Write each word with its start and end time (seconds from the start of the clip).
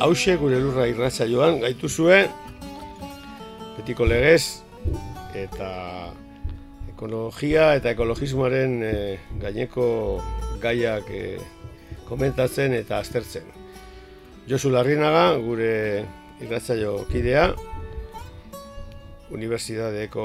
hause 0.00 0.36
gure 0.40 0.58
lurra 0.60 0.86
irratza 0.88 1.26
joan 1.28 1.60
gaituzue, 1.60 2.22
betiko 3.76 4.06
legez 4.08 4.62
eta 5.36 5.70
ekologia 6.88 7.74
eta 7.76 7.92
ekologismoaren 7.92 8.78
e, 8.84 8.94
gaineko 9.42 9.84
gaiak 10.62 11.10
e, 11.12 11.24
komentatzen 12.08 12.74
eta 12.78 12.98
aztertzen. 13.04 13.44
Josu 14.48 14.72
Larrinaga, 14.72 15.36
gure 15.44 15.74
irratzaio 16.40 16.96
kidea, 17.12 17.50
Unibertsitateko 19.30 20.24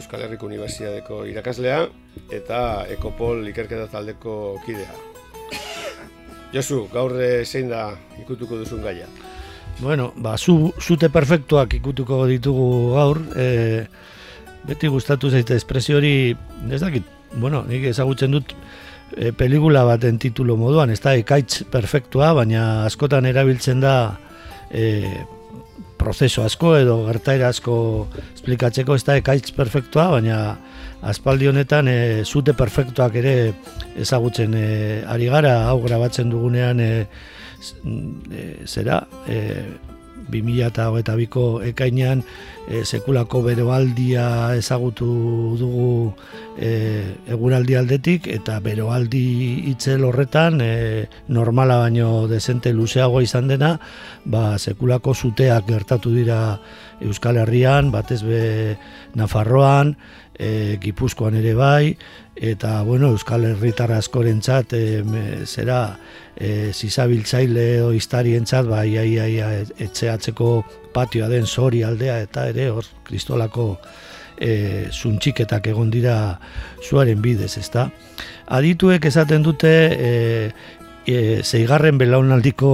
Euskal 0.00 0.24
Herriko 0.24 0.48
Unibertsitateko 0.48 1.22
irakaslea 1.28 1.84
eta 2.34 2.64
Ekopol 2.96 3.44
ikerketa 3.52 3.86
taldeko 3.92 4.40
kidea. 4.64 5.09
Josu, 6.52 6.86
gaur 6.92 7.14
eh, 7.22 7.44
zein 7.46 7.68
da 7.70 7.90
ikutuko 8.18 8.58
duzun 8.58 8.82
gaia? 8.82 9.06
Bueno, 9.80 10.12
ba, 10.16 10.36
zu, 10.36 10.72
zute 10.80 11.08
perfektuak 11.08 11.72
ikutuko 11.78 12.24
ditugu 12.28 12.66
gaur, 12.92 13.20
e, 13.38 13.86
beti 14.68 14.90
gustatu 14.92 15.30
zaite 15.30 15.56
espresio 15.56 15.96
hori, 15.96 16.34
ez 16.68 16.80
dakit, 16.82 17.06
bueno, 17.40 17.62
nik 17.68 17.86
ezagutzen 17.88 18.34
dut 18.36 18.52
e, 19.16 19.30
pelikula 19.32 19.86
baten 19.88 20.18
titulo 20.20 20.58
moduan, 20.60 20.92
ez 20.92 21.00
da 21.00 21.14
ekaitz 21.16 21.62
perfektua, 21.72 22.34
baina 22.36 22.84
askotan 22.84 23.30
erabiltzen 23.30 23.80
da 23.80 23.94
e, 24.68 24.84
prozeso 26.00 26.44
asko 26.46 26.74
edo 26.78 26.96
gertaera 27.08 27.50
asko 27.52 27.74
esplikatzeko 28.34 28.96
ez 28.96 29.04
da 29.04 29.18
ekaitz 29.20 29.52
perfektua, 29.56 30.08
baina 30.16 30.40
aspaldi 31.12 31.50
honetan 31.50 31.88
e, 31.88 31.98
zute 32.24 32.54
perfektuak 32.56 33.20
ere 33.20 33.34
ezagutzen 34.00 34.56
e, 34.56 34.66
ari 35.08 35.28
gara, 35.32 35.54
hau 35.68 35.78
grabatzen 35.84 36.32
dugunean 36.32 36.80
e, 36.80 36.90
zera, 38.68 39.02
e, 39.28 39.40
2008ko 40.30 41.62
ekainean 41.70 42.22
e, 42.68 42.84
sekulako 42.84 43.42
beroaldia 43.46 44.54
ezagutu 44.58 45.08
dugu 45.58 46.12
e, 46.58 46.70
eguraldi 47.30 47.76
aldetik 47.78 48.28
eta 48.30 48.58
beroaldi 48.64 49.70
itzel 49.72 50.04
horretan 50.04 50.60
e, 50.60 50.70
normala 51.28 51.80
baino 51.84 52.28
dezente 52.28 52.72
luzeago 52.72 53.22
izan 53.24 53.48
dena 53.48 53.76
ba, 54.24 54.58
sekulako 54.58 55.14
zuteak 55.14 55.66
gertatu 55.66 56.14
dira 56.14 56.40
Euskal 57.00 57.38
Herrian, 57.40 57.88
batez 57.90 58.20
be 58.22 58.76
Nafarroan, 59.16 59.96
e, 60.40 60.78
Gipuzkoan 60.80 61.36
ere 61.36 61.52
bai, 61.54 61.92
eta 62.34 62.80
bueno, 62.82 63.10
Euskal 63.12 63.44
Herritar 63.44 63.92
askorentzat 63.92 64.72
e, 64.72 64.84
zera 65.44 65.98
e, 66.34 66.72
zizabiltzaile 66.72 67.82
o 67.84 67.92
iztarientzat 67.92 68.68
bai 68.70 68.96
ai, 68.96 69.18
ai, 69.20 69.34
ai, 69.44 69.58
etxeatzeko 69.84 70.52
patioa 70.94 71.28
den 71.28 71.46
sori 71.46 71.84
aldea 71.84 72.22
eta 72.24 72.48
ere 72.48 72.70
hor 72.72 72.88
kristolako 73.04 73.74
e, 74.40 74.88
zuntxiketak 74.88 75.68
egon 75.74 75.92
dira 75.92 76.16
zuaren 76.88 77.20
bidez, 77.20 77.58
ezta? 77.60 77.90
Adituek 78.48 79.04
esaten 79.12 79.44
dute 79.44 79.74
e, 79.92 80.12
e, 81.04 81.18
zeigarren 81.44 82.00
belaunaldiko 82.00 82.70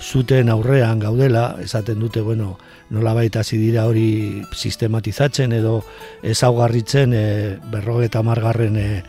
zuten 0.00 0.48
aurrean 0.48 1.00
gaudela, 1.00 1.56
esaten 1.62 2.00
dute, 2.00 2.20
bueno, 2.20 2.58
nola 2.90 3.14
baita 3.14 3.42
dira 3.50 3.86
hori 3.86 4.42
sistematizatzen 4.52 5.52
edo 5.52 5.82
ezaugarritzen 6.22 7.12
e, 7.12 7.58
berrogeta 7.70 8.22
margarren 8.22 8.76
e, 8.76 9.02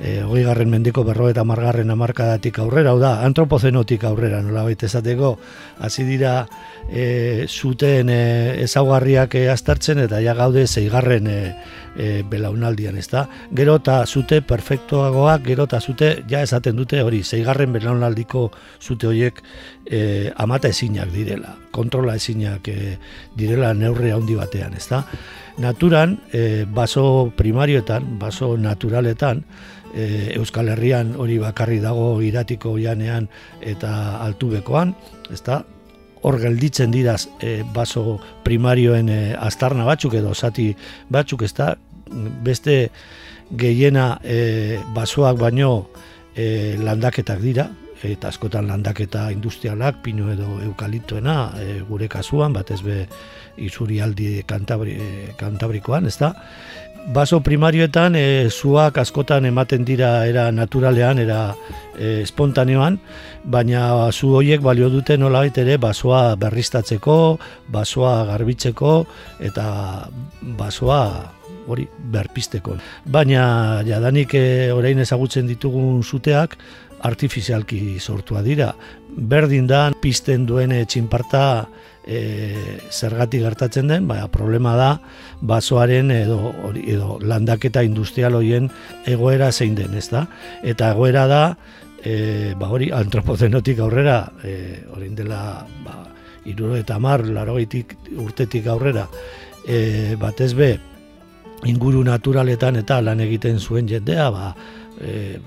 e, 0.00 0.22
hogei 0.22 0.44
garren 0.46 0.70
mendiko 0.70 1.04
berro 1.04 1.28
eta 1.30 1.44
margarren 1.44 1.90
amarkadatik 1.90 2.60
aurrera, 2.62 2.92
hau 2.92 3.00
da, 3.02 3.18
antropozenotik 3.26 4.04
aurrera, 4.08 4.40
nola 4.42 4.64
baita 4.66 4.86
esateko, 4.86 5.34
hasi 5.84 6.04
dira 6.08 6.46
e, 6.88 7.46
zuten 7.48 8.10
e, 8.12 8.22
ezaugarriak 8.64 9.34
e, 9.34 9.48
aztertzen 9.50 10.04
eta 10.06 10.22
ja 10.24 10.34
gaude 10.38 10.66
zeigarren 10.66 11.26
e, 11.26 11.38
e, 11.98 12.08
belaunaldian, 12.28 12.96
ez 12.98 13.08
da? 13.10 13.26
Gero 13.54 13.78
eta 13.82 14.00
zute 14.06 14.40
perfektuagoak, 14.46 15.42
gero 15.50 15.66
eta 15.68 15.80
zute, 15.80 16.12
ja 16.30 16.42
esaten 16.46 16.78
dute 16.78 17.02
hori, 17.02 17.22
zeigarren 17.24 17.74
belaunaldiko 17.74 18.48
zute 18.80 19.10
horiek 19.10 19.42
e, 19.84 20.30
amata 20.36 20.70
ezinak 20.70 21.10
direla, 21.14 21.56
kontrola 21.74 22.14
ezinak 22.16 22.70
e, 22.70 22.94
direla 23.36 23.74
neurre 23.74 24.12
handi 24.14 24.38
batean, 24.38 24.78
ez 24.78 24.86
da? 24.88 25.02
Naturan, 25.58 26.14
e, 26.30 26.64
baso 26.70 27.32
primarioetan, 27.34 28.12
baso 28.20 28.52
naturaletan, 28.56 29.42
e, 29.94 30.34
Euskal 30.36 30.68
Herrian 30.74 31.14
hori 31.16 31.38
bakarri 31.38 31.80
dago 31.80 32.20
iratiko 32.22 32.76
janean 32.78 33.28
eta 33.60 34.18
altubekoan, 34.24 34.94
ezta? 35.32 35.62
Hor 36.22 36.40
gelditzen 36.42 36.90
diraz 36.90 37.28
e, 37.40 37.62
baso 37.74 38.18
primarioen 38.44 39.08
e, 39.08 39.20
astarna 39.38 39.86
batzuk 39.86 40.18
edo 40.18 40.34
zati 40.34 40.72
batzuk, 41.08 41.44
ezta? 41.46 41.76
Beste 42.44 42.88
gehiena 43.50 44.18
e, 44.24 44.80
basoak 44.94 45.38
baino 45.38 45.88
e, 46.34 46.76
landaketak 46.80 47.40
dira, 47.44 47.68
eta 48.04 48.28
askotan 48.28 48.68
landaketa 48.70 49.28
industrialak, 49.34 50.02
pino 50.02 50.30
edo 50.32 50.60
eukaliptoena, 50.62 51.38
e, 51.58 51.80
gure 51.88 52.08
kasuan, 52.08 52.52
batez 52.52 52.80
be 52.82 53.00
izurialdi 53.58 54.42
kantabri, 54.46 54.94
e, 54.94 55.32
kantabrikoan, 55.38 56.06
ez 56.06 56.18
da? 56.18 56.34
baso 57.08 57.40
primarioetan 57.40 58.16
e, 58.16 58.48
zuak 58.50 58.98
askotan 59.00 59.46
ematen 59.48 59.84
dira 59.84 60.26
era 60.28 60.50
naturalean, 60.52 61.18
era 61.22 61.54
e, 61.96 62.22
espontaneoan, 62.22 62.98
baina 63.44 64.10
zu 64.12 64.34
horiek 64.36 64.60
balio 64.62 64.90
dute 64.92 65.16
nola 65.16 65.44
ere 65.46 65.78
basoa 65.78 66.36
berriztatzeko, 66.36 67.38
basoa 67.68 68.24
garbitzeko 68.28 69.06
eta 69.40 70.08
basoa 70.58 71.32
hori 71.68 71.86
berpisteko. 72.12 72.76
Baina 73.06 73.82
jadanik 73.86 74.34
e, 74.34 74.72
orain 74.72 74.98
ezagutzen 74.98 75.46
ditugun 75.46 76.02
zuteak 76.02 76.56
artifizialki 77.06 77.98
sortua 78.00 78.42
dira. 78.42 78.72
Berdin 79.08 79.66
da 79.66 79.88
pisten 80.02 80.46
duen 80.46 80.72
txinparta 80.86 81.42
e, 82.08 82.20
zergatik 82.90 83.42
gertatzen 83.44 83.90
den, 83.90 84.08
baina 84.08 84.28
problema 84.32 84.74
da 84.78 84.90
basoaren 85.40 86.10
edo, 86.14 86.52
edo 86.80 87.18
landaketa 87.20 87.84
industrial 87.86 88.38
hoien 88.40 88.70
egoera 89.06 89.52
zein 89.52 89.76
den, 89.78 89.94
ez 89.94 90.08
da? 90.10 90.26
Eta 90.62 90.92
egoera 90.96 91.26
da, 91.30 91.42
e, 92.02 92.54
ba 92.58 92.70
hori 92.72 92.90
antropozenotik 92.94 93.82
aurrera, 93.84 94.22
e, 94.42 94.84
orain 94.96 95.14
dela, 95.18 95.66
ba, 95.84 96.00
iruro 96.48 96.76
eta 96.78 96.98
mar, 96.98 97.22
urtetik 97.22 98.66
aurrera, 98.66 99.08
e, 99.66 100.16
batez 100.18 100.54
be, 100.54 100.78
inguru 101.66 102.04
naturaletan 102.06 102.78
eta 102.80 103.00
lan 103.02 103.20
egiten 103.20 103.58
zuen 103.58 103.88
jendea, 103.88 104.30
ba, 104.30 104.54
e, 105.00 105.38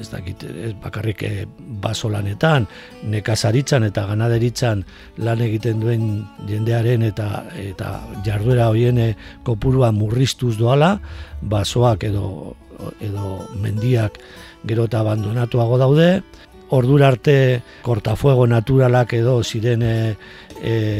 ez 0.00 0.08
dakit, 0.10 0.42
ez 0.44 0.72
bakarrik 0.82 1.22
eh, 1.22 1.46
baso 1.82 2.10
nekazaritzan 2.10 3.84
eta 3.84 4.06
ganaderitzan 4.06 4.84
lan 5.18 5.40
egiten 5.40 5.80
duen 5.80 6.26
jendearen 6.48 7.02
eta 7.02 7.44
eta 7.56 8.00
jarduera 8.24 8.68
hoien 8.68 8.98
eh, 8.98 9.14
kopurua 9.44 9.92
murriztuz 9.92 10.56
doala, 10.56 10.98
basoak 11.42 12.04
edo 12.04 12.56
edo 13.00 13.46
mendiak 13.60 14.18
gero 14.66 14.84
eta 14.84 15.00
abandonatuago 15.00 15.78
daude, 15.78 16.22
ordura 16.70 17.08
arte 17.08 17.62
kortafuego 17.82 18.46
naturalak 18.46 19.14
edo 19.18 19.42
ziren 19.42 19.82
e, 19.82 20.16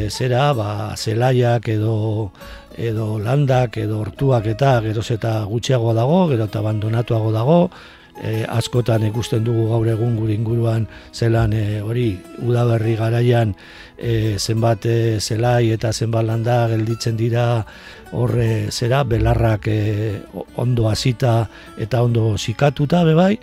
zera, 0.09 0.51
ba, 0.53 0.93
zelaiak 0.97 1.69
edo 1.69 2.31
edo 2.77 3.19
landak 3.19 3.77
edo 3.77 3.99
hortuak 4.03 4.47
eta 4.51 4.79
geroz 4.83 5.09
eta 5.11 5.41
gutxiago 5.47 5.93
dago, 5.95 6.27
gero 6.31 6.47
eta 6.47 6.59
abandonatuago 6.59 7.31
dago, 7.31 7.57
e, 8.19 8.43
askotan 8.43 9.05
ikusten 9.07 9.43
dugu 9.45 9.67
gaur 9.71 9.87
egun 9.93 10.15
gure 10.19 10.33
inguruan 10.33 10.87
zelan 11.13 11.53
e, 11.53 11.81
hori 11.81 12.09
udaberri 12.43 12.95
garaian 12.99 13.53
e, 13.97 14.37
zenbat 14.37 14.85
e, 14.85 15.19
zelai 15.19 15.71
eta 15.75 15.93
zenbat 15.93 16.25
landa 16.25 16.67
gelditzen 16.71 17.17
dira 17.17 17.65
horre 18.11 18.71
zera 18.71 19.03
belarrak 19.03 19.67
e, 19.67 19.81
ondo 20.57 20.89
hasita 20.89 21.45
eta 21.77 22.03
ondo 22.03 22.37
sikatuta 22.37 23.05
bebai 23.07 23.37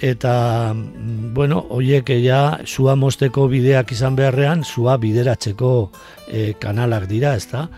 eta 0.00 0.72
mm, 0.74 1.34
bueno, 1.34 1.64
hoiek 1.70 2.10
ja 2.22 2.58
sua 2.64 2.94
mosteko 2.96 3.48
bideak 3.48 3.92
izan 3.92 4.16
beharrean 4.16 4.64
sua 4.64 4.96
bideratzeko 4.96 5.90
e, 6.30 6.52
kanalak 6.60 7.08
dira, 7.10 7.34
ezta? 7.34 7.68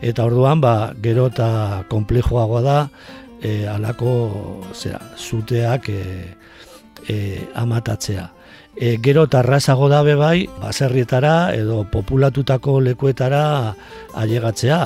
Eta 0.00 0.24
orduan 0.24 0.60
ba 0.60 0.92
gero 1.02 1.28
eta 1.32 1.84
konplejoagoa 1.88 2.62
da 2.62 2.78
e, 3.46 3.66
alako 3.70 4.12
zera, 4.74 5.00
zuteak 5.16 5.88
e, 5.88 6.02
e, 7.06 7.16
amatatzea. 7.54 8.26
E, 8.76 8.98
gero 9.00 9.24
eta 9.30 9.40
arrasago 9.40 9.88
dabe 9.88 10.16
bai, 10.18 10.48
baserrietara 10.60 11.54
edo 11.54 11.84
populatutako 11.92 12.80
lekuetara 12.90 13.74
ailegatzea 14.18 14.80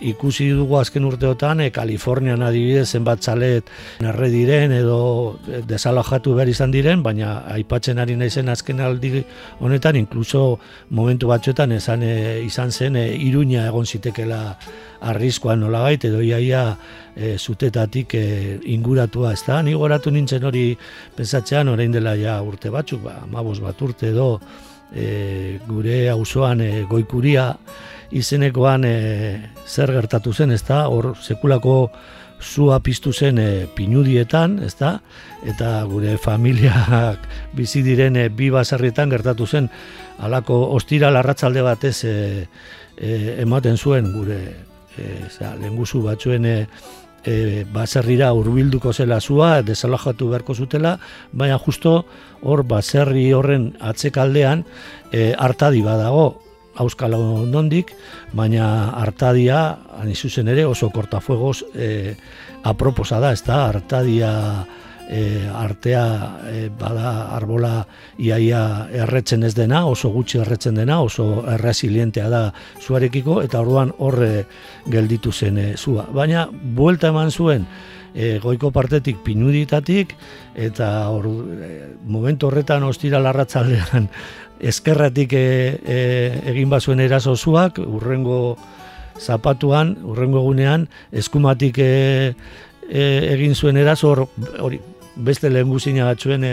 ikusi 0.00 0.50
dugu 0.54 0.78
azken 0.78 1.04
urteotan, 1.04 1.60
e, 1.60 1.70
Kalifornian 1.74 2.42
adibidez 2.46 2.88
zenbat 2.96 3.22
txalet 3.24 3.70
erre 4.00 4.28
diren 4.32 4.72
edo 4.72 5.38
desalojatu 5.68 6.34
behar 6.36 6.50
izan 6.52 6.74
diren, 6.74 7.02
baina 7.02 7.42
aipatzen 7.54 7.98
ari 7.98 8.16
naizen 8.16 8.48
azken 8.48 8.80
aldi 8.80 9.24
honetan, 9.60 9.96
inkluso 9.96 10.58
momentu 10.90 11.30
batzuetan 11.32 11.72
esan, 11.78 12.02
e, 12.02 12.42
izan 12.46 12.72
zen 12.72 12.96
e, 12.96 13.08
iruña 13.28 13.66
egon 13.68 13.86
zitekela 13.86 14.40
arriskoan 15.00 15.60
nolabait 15.62 16.04
edo 16.04 16.22
iaia 16.22 16.62
e, 17.16 17.36
zutetatik 17.38 18.14
e, 18.14 18.24
inguratua 18.74 19.32
ez 19.34 19.42
da. 19.46 19.60
Ni 19.62 19.74
goratu 19.74 20.10
nintzen 20.14 20.44
hori 20.44 20.72
pensatzean 21.16 21.68
orain 21.74 21.92
dela 21.92 22.16
ja 22.18 22.38
urte 22.42 22.70
batzuk, 22.74 23.02
ba, 23.04 23.20
mabos 23.30 23.58
bat 23.64 23.82
urte 23.82 24.10
edo 24.12 24.30
e, 24.94 25.58
gure 25.68 26.08
auzoan 26.10 26.60
e, 26.60 26.72
goikuria 26.88 27.52
izenekoan 28.10 28.84
e, 28.84 28.94
zer 29.66 29.92
gertatu 29.92 30.32
zen, 30.32 30.52
ezta? 30.52 30.86
Hor 30.88 31.14
sekulako 31.20 31.90
zua 32.40 32.78
piztu 32.80 33.12
zen 33.12 33.38
e, 33.38 33.66
pinudietan, 33.74 34.58
ezta? 34.64 34.98
Eta 35.46 35.82
gure 35.90 36.16
familiak 36.22 37.26
bizi 37.58 37.82
diren 37.86 38.16
e, 38.16 38.28
bi 38.28 38.50
baserrietan 38.54 39.10
gertatu 39.10 39.46
zen 39.46 39.68
halako 40.18 40.60
ostira 40.76 41.10
larratzalde 41.14 41.62
batez 41.62 41.96
e, 42.04 42.14
ematen 43.42 43.76
zuen 43.76 44.12
gure 44.12 44.40
e, 44.98 45.26
za, 45.30 45.54
lenguzu 45.60 46.02
batzuen 46.02 46.46
e, 46.46 46.56
e, 47.24 47.64
baserrira 47.72 48.32
hurbilduko 48.32 48.92
zela 48.92 49.20
zua, 49.20 49.62
desalajatu 49.62 50.30
beharko 50.30 50.54
zutela, 50.54 50.98
baina 51.32 51.58
justo 51.58 52.04
hor 52.42 52.64
baserri 52.64 53.30
horren 53.32 53.72
atzekaldean 53.80 54.64
e, 55.12 55.32
hartadi 55.38 55.82
badago, 55.82 56.47
auskala 56.78 57.18
ondik, 57.18 57.92
baina 58.32 58.90
hartadia, 59.00 59.78
anizuzen 60.00 60.48
ere, 60.48 60.66
oso 60.66 60.90
kortafuegoz 60.94 61.62
e, 61.74 62.14
aproposa 62.68 63.20
da, 63.20 63.32
ez 63.32 63.42
da, 63.46 63.64
hartadia 63.68 64.32
e, 65.08 65.48
artea 65.48 66.04
e, 66.46 66.68
bada 66.78 67.34
arbola 67.34 67.82
iaia 68.20 68.62
erretzen 68.92 69.42
ez 69.48 69.54
dena, 69.56 69.84
oso 69.88 70.12
gutxi 70.14 70.42
erretzen 70.42 70.78
dena, 70.78 71.00
oso 71.02 71.44
erresilientea 71.56 72.28
da 72.30 72.42
zuarekiko, 72.84 73.40
eta 73.42 73.62
orduan 73.64 73.94
horre 73.98 74.44
gelditu 74.86 75.32
zen 75.32 75.58
e, 75.58 75.68
zua. 75.76 76.06
Baina, 76.14 76.46
buelta 76.52 77.10
eman 77.14 77.32
zuen, 77.32 77.66
e, 78.14 78.36
goiko 78.42 78.70
partetik 78.74 79.22
pinuditatik, 79.24 80.14
eta 80.54 81.08
or, 81.14 81.30
e, 81.56 81.72
momentu 82.04 82.50
horretan 82.50 82.84
ostira 82.84 83.22
larratzaldean 83.22 84.10
eskerratik 84.60 85.32
e, 85.32 85.44
e, 85.84 85.98
egin 86.52 86.70
bazuen 86.70 87.00
eraso 87.00 87.36
zuak, 87.36 87.78
urrengo 87.78 88.56
zapatuan, 89.18 89.96
urrengo 90.04 90.42
egunean, 90.42 90.88
eskumatik 91.12 91.78
e, 91.82 91.90
e, 92.88 93.02
egin 93.34 93.54
zuen 93.54 93.76
eraso 93.76 94.14
hori 94.58 94.80
beste 95.18 95.50
lehen 95.50 95.70
guzina 95.70 96.06
batzuen 96.06 96.44
e, 96.46 96.52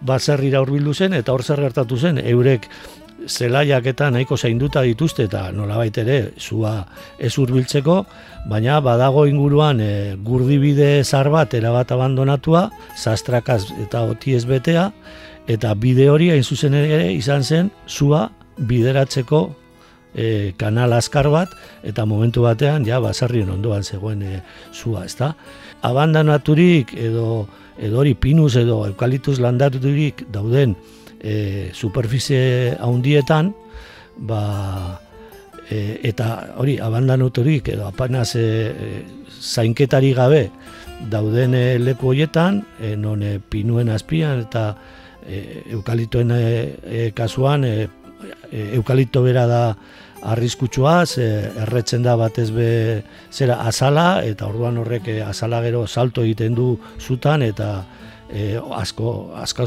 baserrira 0.00 0.62
urbildu 0.64 0.94
zen, 0.94 1.14
eta 1.14 1.32
hor 1.32 1.44
zer 1.44 1.62
gertatu 1.62 1.98
zen, 1.98 2.18
eurek 2.18 2.66
zelaiak 3.28 3.86
eta 3.90 4.08
nahiko 4.10 4.36
zainduta 4.36 4.82
dituzte 4.86 5.26
eta 5.28 5.50
nolabait 5.52 5.96
ere 6.00 6.32
zua 6.40 6.86
ez 7.18 7.32
urbiltzeko, 7.38 8.04
baina 8.48 8.80
badago 8.84 9.26
inguruan 9.28 9.80
e, 9.84 9.90
gurdibide 10.24 11.04
zar 11.04 11.30
bat 11.30 11.54
erabat 11.54 11.92
abandonatua, 11.92 12.68
zastrakaz 12.96 13.66
eta 13.84 14.02
oti 14.08 14.34
ez 14.34 14.46
betea, 14.48 14.90
eta 15.48 15.74
bide 15.74 16.08
hori 16.10 16.30
hain 16.30 16.44
zuzen 16.44 16.74
ere 16.74 17.12
izan 17.12 17.44
zen 17.44 17.70
zua 17.88 18.30
bideratzeko 18.56 19.40
e, 20.14 20.52
kanal 20.56 20.92
askar 20.92 21.30
bat 21.30 21.54
eta 21.86 22.04
momentu 22.06 22.42
batean 22.42 22.84
ja 22.84 23.00
basarrien 23.00 23.50
ondoan 23.50 23.84
zegoen 23.84 24.22
e, 24.22 24.40
zua, 24.72 25.04
ezta? 25.04 25.34
Abandonaturik 25.82 26.94
edo 26.94 27.48
edo 27.80 28.02
hori 28.02 28.14
pinus 28.14 28.56
edo 28.60 28.82
eukalitus 28.86 29.38
landaturik 29.40 30.26
dauden 30.32 30.74
e, 31.20 31.70
superficie 31.72 32.76
handietan 32.80 33.54
ba, 34.16 35.00
e, 35.70 36.00
eta 36.04 36.56
hori 36.60 36.76
abandonaturik 36.82 37.72
edo 37.72 37.86
apanaz 37.88 38.34
e, 38.36 38.44
e, 38.44 38.90
zainketari 39.40 40.12
gabe 40.12 40.50
dauden 41.08 41.54
e, 41.56 41.78
leku 41.80 42.10
horietan, 42.12 42.60
e, 42.80 42.96
non 42.96 43.22
e, 43.22 43.38
pinuen 43.40 43.88
azpian 43.88 44.44
eta 44.44 44.74
e, 45.26 45.62
eukalitoen 45.70 46.30
e, 46.34 46.44
e, 46.82 47.10
kasuan 47.14 47.64
e, 47.64 47.88
e, 48.50 48.74
eukalito 48.76 49.22
bera 49.22 49.46
da 49.46 49.76
arriskutsua, 50.22 51.06
ze 51.06 51.26
erretzen 51.62 52.02
da 52.02 52.16
batez 52.16 52.50
be 52.52 53.02
zera 53.32 53.62
azala 53.64 54.22
eta 54.24 54.46
orduan 54.46 54.78
horrek 54.78 55.08
e, 55.08 55.22
azala 55.22 55.62
gero 55.64 55.86
salto 55.86 56.22
egiten 56.22 56.54
du 56.54 56.74
zutan 57.00 57.42
eta 57.42 57.70
e, 58.32 58.60
asko, 58.76 59.32
asko 59.36 59.66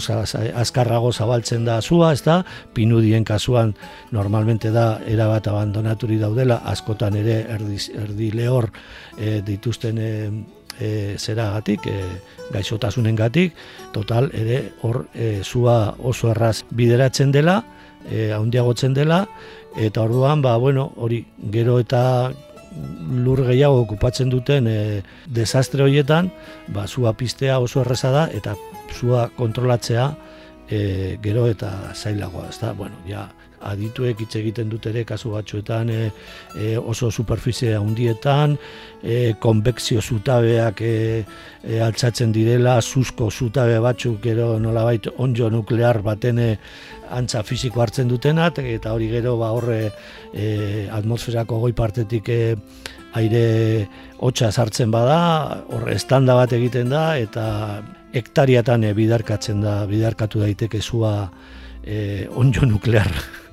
azkarrago 0.56 1.12
zabaltzen 1.12 1.66
da 1.66 1.82
zua, 1.82 2.14
ez 2.14 2.24
da, 2.24 2.44
pinudien 2.74 3.26
kasuan 3.26 3.74
normalmente 4.12 4.72
da 4.72 5.00
erabat 5.08 5.48
abandonaturi 5.52 6.20
daudela, 6.22 6.62
askotan 6.72 7.18
ere 7.20 7.42
erdi, 7.58 7.80
erdi 8.00 8.32
lehor 8.32 8.70
e, 9.18 9.42
dituzten 9.46 9.98
e, 10.00 10.12
e, 10.80 11.16
zera 11.20 11.50
gatik, 11.58 11.88
e, 11.88 12.04
gaixotasunen 12.54 13.16
gatik, 13.16 13.54
total, 13.94 14.30
ere 14.34 14.74
hor 14.82 15.08
e, 15.14 15.42
zua 15.44 15.96
oso 16.00 16.32
erraz 16.32 16.64
bideratzen 16.72 17.32
dela, 17.32 17.64
e, 18.10 18.32
haundiagotzen 18.32 18.94
dela, 18.94 19.28
eta 19.78 20.04
orduan, 20.04 20.42
ba, 20.42 20.58
bueno, 20.58 20.92
hori, 20.98 21.24
gero 21.52 21.80
eta 21.82 22.32
lur 23.24 23.44
gehiago 23.46 23.84
okupatzen 23.84 24.32
duten 24.34 24.68
e, 24.68 24.78
desastre 25.30 25.86
horietan, 25.86 26.32
ba, 26.74 26.88
zua 26.88 27.14
pistea 27.18 27.60
oso 27.60 27.82
erreza 27.82 28.12
da, 28.14 28.28
eta 28.34 28.56
zua 28.94 29.28
kontrolatzea 29.38 30.10
e, 30.70 31.18
gero 31.24 31.48
eta 31.52 31.94
zailagoa, 31.94 32.50
ez 32.50 32.60
da, 32.62 32.74
bueno, 32.74 32.98
ja, 33.08 33.28
adituek 33.70 34.24
hitz 34.24 34.36
egiten 34.40 34.70
dut 34.72 34.86
ere 34.92 35.04
kasu 35.08 35.34
batzuetan 35.34 35.90
e, 35.90 36.00
e, 36.56 36.74
oso 36.78 37.12
superficie 37.12 37.76
handietan, 37.78 38.58
e, 39.04 39.34
konvekzio 39.40 40.02
zutabeak 40.02 40.82
e, 40.82 40.96
e, 41.64 41.80
altzatzen 41.84 42.34
direla, 42.36 42.80
zuzko 42.82 43.30
zutabe 43.32 43.80
batzuk 43.84 44.22
gero 44.24 44.58
nolabait 44.60 45.08
onjo 45.18 45.50
nuklear 45.54 46.02
baten 46.04 46.42
antza 47.14 47.44
fisiko 47.44 47.82
hartzen 47.84 48.10
dutenat, 48.10 48.60
eta 48.60 48.94
hori 48.94 49.10
gero 49.12 49.38
ba 49.38 49.52
horre 49.56 49.80
e, 50.34 50.88
atmosferako 50.92 51.60
goi 51.64 51.74
partetik 51.78 52.30
e, 52.30 52.42
aire 53.20 53.44
hotxa 54.24 54.52
sartzen 54.52 54.92
bada, 54.94 55.64
horre 55.70 55.98
estanda 56.00 56.36
bat 56.38 56.54
egiten 56.56 56.90
da, 56.94 57.14
eta 57.22 57.46
hektariatan 58.14 58.88
e, 58.88 58.94
bidarkatzen 58.98 59.62
da, 59.64 59.84
bidarkatu 59.90 60.44
daiteke 60.44 60.82
zua 60.82 61.14
e, 61.84 62.28
onjo 62.30 62.66
nuklear 62.70 63.12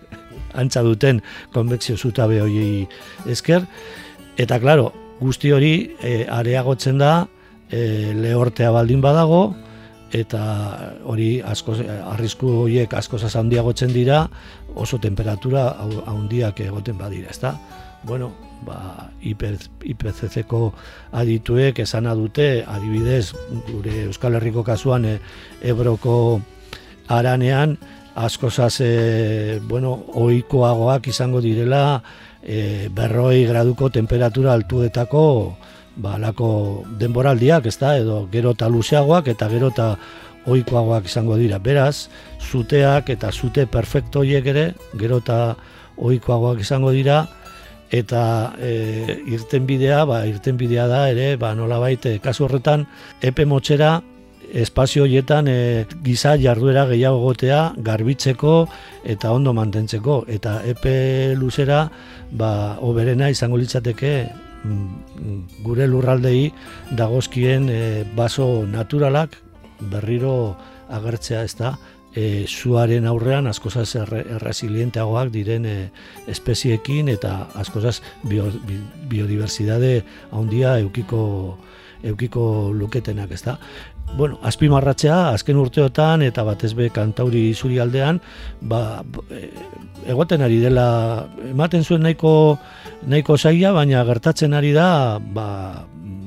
antza 0.54 0.82
duten 0.82 1.22
konvekzio 1.52 1.96
zutabe 1.96 2.40
hori 2.42 2.86
esker, 3.26 3.66
eta 4.38 4.58
klaro, 4.60 4.92
guzti 5.20 5.52
hori 5.52 5.74
e, 6.02 6.26
areagotzen 6.30 6.98
da, 6.98 7.26
e, 7.70 8.12
lehortea 8.16 8.70
baldin 8.74 9.02
badago, 9.04 9.42
eta 10.10 10.42
hori 11.06 11.38
asko 11.46 11.76
arrisku 12.14 12.48
horiek 12.64 12.94
asko 12.98 13.18
handiagotzen 13.22 13.92
dira 13.94 14.24
oso 14.74 14.98
temperatura 14.98 15.76
handiak 16.06 16.60
egoten 16.60 16.98
badira, 16.98 17.30
ezta? 17.30 17.54
Bueno, 18.02 18.32
ba, 18.64 19.10
IPCC-ko 19.22 20.72
adituek 21.12 21.78
esana 21.84 22.14
dute, 22.14 22.64
adibidez, 22.66 23.34
gure 23.68 24.06
Euskal 24.06 24.38
Herriko 24.38 24.64
kasuan 24.64 25.04
e, 25.04 25.18
Ebroko 25.62 26.40
aranean 27.08 27.76
askozaz 28.14 28.80
e, 28.80 29.60
bueno, 29.62 29.94
oikoagoak 30.14 31.06
izango 31.12 31.40
direla 31.40 32.02
e, 32.42 32.88
berroi 32.92 33.44
graduko 33.46 33.90
temperatura 33.90 34.52
altuetako 34.52 35.56
ba, 35.96 36.16
lako 36.18 36.84
denboraldiak, 36.98 37.66
ez 37.66 37.76
da, 37.78 37.96
edo 37.98 38.24
gero 38.32 38.54
eta 38.56 38.68
luzeagoak 38.68 39.30
eta 39.34 39.48
gero 39.52 39.70
eta 39.74 39.94
oikoagoak 40.50 41.06
izango 41.10 41.36
dira. 41.36 41.58
Beraz, 41.58 42.08
zuteak 42.40 43.10
eta 43.12 43.30
zute 43.32 43.66
perfecto 43.66 44.24
hiek 44.24 44.46
ere, 44.52 44.70
gero 44.98 45.20
eta 45.20 45.56
oikoagoak 46.00 46.62
izango 46.64 46.94
dira, 46.96 47.26
eta 47.90 48.54
e, 48.62 49.20
irten 49.28 49.66
bidea, 49.66 50.04
ba, 50.08 50.22
irten 50.26 50.56
bidea 50.56 50.86
da 50.88 51.08
ere, 51.10 51.34
ba, 51.36 51.52
nola 51.58 51.80
baite, 51.82 52.18
kasu 52.22 52.46
horretan, 52.46 52.86
epe 53.20 53.44
motxera, 53.44 53.98
espazio 54.52 55.04
horietan 55.04 55.48
e, 55.48 55.86
giza 56.02 56.36
jarduera 56.38 56.86
gehiago 56.90 57.20
gotea 57.22 57.72
garbitzeko 57.76 58.54
eta 59.04 59.32
ondo 59.32 59.52
mantentzeko. 59.54 60.24
Eta 60.28 60.60
epe 60.66 61.34
luzera 61.36 61.90
ba 62.30 62.78
oberena 62.80 63.30
izango 63.30 63.58
litzateke 63.58 64.12
mm, 64.64 65.62
gure 65.64 65.86
lurraldei 65.86 66.50
dagozkien 66.90 67.70
e, 67.70 68.04
baso 68.16 68.66
naturalak 68.66 69.38
berriro 69.80 70.56
agertzea 70.90 71.44
ez 71.44 71.54
da 71.56 71.76
e, 72.14 72.46
zuaren 72.48 73.06
aurrean 73.06 73.46
askozaz 73.46 73.94
erresilienteagoak 73.96 75.30
diren 75.32 75.66
e, 75.66 75.76
espeziekin 76.28 77.08
eta 77.08 77.46
askozaz 77.54 78.00
bio, 78.22 78.50
biodiversidade 79.08 80.00
handia 80.32 80.78
eukiko 80.80 81.58
eukiko 82.00 82.72
luketenak, 82.72 83.32
ez 83.36 83.42
da 83.44 83.58
bueno, 84.16 84.38
azpimarratzea, 84.42 85.30
azken 85.34 85.58
urteotan 85.60 86.22
eta 86.26 86.42
batez 86.46 86.72
be 86.74 86.90
kantauri 86.94 87.50
zuri 87.54 87.78
aldean, 87.82 88.20
ba, 88.60 89.02
e, 89.30 89.50
egoten 90.10 90.42
ari 90.42 90.58
dela, 90.62 91.28
ematen 91.50 91.84
zuen 91.84 92.02
nahiko, 92.04 92.58
nahiko 93.06 93.38
zaila, 93.38 93.72
baina 93.76 94.04
gertatzen 94.08 94.54
ari 94.56 94.72
da, 94.76 95.18
ba, 95.20 95.48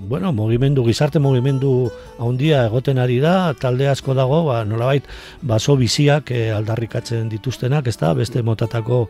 bueno, 0.08 0.34
mugimendu, 0.34 0.84
gizarte 0.86 1.20
mugimendu 1.20 1.90
handia 2.20 2.66
egoten 2.68 3.00
ari 3.02 3.20
da, 3.24 3.54
talde 3.60 3.88
asko 3.90 4.14
dago, 4.14 4.44
ba, 4.50 4.64
nolabait, 4.68 5.08
baso 5.42 5.76
biziak 5.80 6.32
e, 6.32 6.44
aldarrikatzen 6.54 7.32
dituztenak, 7.32 7.88
ez 7.88 7.98
da, 7.98 8.14
beste 8.14 8.44
motatako 8.44 9.08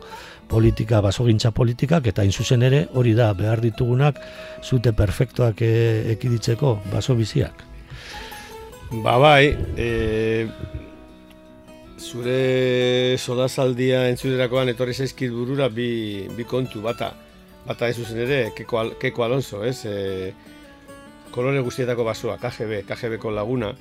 politika, 0.48 1.02
basogintza 1.04 1.52
politikak, 1.52 2.08
eta 2.10 2.24
zuzen 2.30 2.62
ere 2.62 2.86
hori 2.94 3.14
da, 3.14 3.32
behar 3.34 3.60
ditugunak, 3.64 4.18
zute 4.62 4.92
perfektuak 4.92 5.62
e, 5.62 5.76
ekiditzeko, 6.16 6.78
baso 6.92 7.14
biziak. 7.14 7.73
Ba 9.02 9.16
bai, 9.18 9.56
e, 9.76 10.46
zure 11.98 13.16
sodazaldia 13.18 14.04
entzuderakoan 14.10 14.70
etorri 14.70 14.94
zaizkit 14.94 15.32
burura 15.34 15.68
bi, 15.72 16.28
bi 16.36 16.46
kontu 16.46 16.82
bata. 16.84 17.10
Bata 17.64 17.88
ez 17.88 17.96
zuzen 17.96 18.20
ere, 18.26 18.38
keko, 18.54 18.84
keko 19.00 19.24
Alonso, 19.26 19.64
ez? 19.64 19.80
E, 19.88 20.32
kolore 21.34 21.64
guztietako 21.66 22.06
basoa, 22.06 22.38
KGB, 22.38 22.84
KGB-ko 22.86 23.34
laguna. 23.34 23.72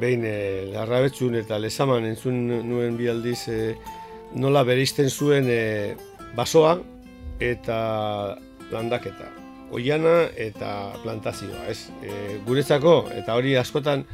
Behin, 0.00 0.24
e, 0.26 0.36
larrabetzun 0.72 1.38
eta 1.38 1.60
lesaman 1.62 2.08
entzun 2.08 2.46
nuen 2.48 2.98
bi 2.98 3.10
aldiz, 3.12 3.42
e, 3.52 3.74
nola 4.34 4.64
bereizten 4.66 5.12
zuen 5.12 5.46
e, 5.52 5.60
basoa 6.34 6.78
eta 7.38 7.82
landaketa 8.72 9.37
oiana 9.74 10.28
eta 10.36 10.94
plantazioa, 11.02 11.66
ez? 11.70 11.88
E, 12.02 12.38
guretzako, 12.46 13.08
eta 13.16 13.36
hori 13.36 13.54
askotan, 13.60 14.04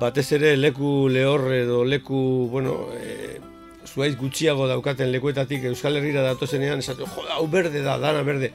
batez 0.00 0.26
ere 0.36 0.54
leku 0.56 1.08
lehor 1.12 1.48
edo 1.54 1.82
leku, 1.84 2.48
bueno, 2.52 2.76
e, 2.96 3.40
zuaiz 3.86 4.14
gutxiago 4.16 4.68
daukaten 4.70 5.10
lekuetatik 5.12 5.64
Euskal 5.70 5.98
Herriera 5.98 6.22
datozenean, 6.26 6.82
esatu, 6.84 7.08
jo, 7.08 7.26
hau 7.34 7.46
berde 7.50 7.82
da, 7.84 7.98
dana 7.98 8.22
berde. 8.26 8.52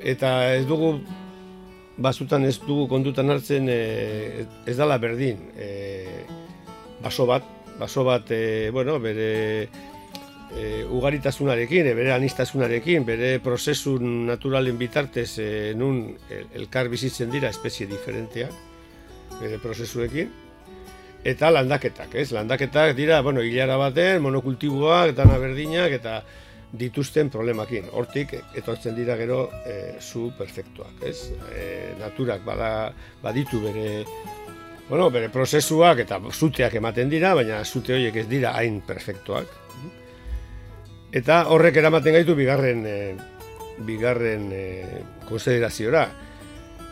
Eta 0.00 0.54
ez 0.54 0.64
dugu, 0.68 0.94
basutan 2.00 2.44
ez 2.48 2.58
dugu 2.64 2.86
kontutan 2.88 3.30
hartzen, 3.30 3.68
e, 3.68 4.46
ez 4.66 4.76
dala 4.78 4.98
berdin. 4.98 5.40
E, 5.56 5.70
baso 7.02 7.26
bat, 7.28 7.46
baso 7.80 8.04
bat, 8.04 8.30
e, 8.30 8.70
bueno, 8.74 8.98
bere 9.00 9.68
e, 10.56 10.84
ugaritasunarekin, 10.84 11.86
e, 11.86 11.94
bere 11.94 12.12
anistasunarekin, 12.14 13.06
bere 13.06 13.38
prozesu 13.44 13.96
naturalen 14.00 14.78
bitartez 14.78 15.30
e, 15.38 15.48
nun 15.76 16.02
elkar 16.54 16.90
bizitzen 16.92 17.30
dira 17.30 17.50
espezie 17.50 17.88
diferenteak, 17.90 18.52
bere 19.40 19.58
prozesuekin, 19.62 20.30
eta 21.24 21.50
landaketak, 21.52 22.14
ez? 22.14 22.30
Landaketak 22.32 22.94
dira, 22.96 23.20
bueno, 23.22 23.42
hilara 23.44 23.76
baten, 23.80 24.22
monokultiboak, 24.24 25.14
dana 25.16 25.38
berdinak, 25.38 25.98
eta 26.00 26.20
dituzten 26.70 27.30
problemakin. 27.30 27.88
Hortik, 27.98 28.36
etortzen 28.58 28.94
dira 28.94 29.16
gero 29.18 29.48
e, 29.66 29.96
zu 30.00 30.30
perfektuak, 30.38 31.02
ez? 31.06 31.32
E, 31.50 31.64
naturak 32.00 32.44
bada, 32.46 32.92
baditu 33.22 33.62
bere 33.64 33.88
Bueno, 34.90 35.04
bere 35.14 35.28
prozesuak 35.30 36.00
eta 36.02 36.16
zuteak 36.34 36.72
ematen 36.74 37.10
dira, 37.12 37.28
baina 37.38 37.60
zute 37.62 37.94
horiek 37.94 38.16
ez 38.24 38.24
dira 38.26 38.56
hain 38.58 38.80
perfektuak. 38.82 39.52
Eta 41.10 41.44
horrek 41.50 41.76
eramaten 41.80 42.14
gaitu 42.14 42.36
bigarren 42.38 42.84
e, 42.86 42.98
bigarren 43.86 44.50
e, 44.52 44.64
konsideraziora. 45.28 46.04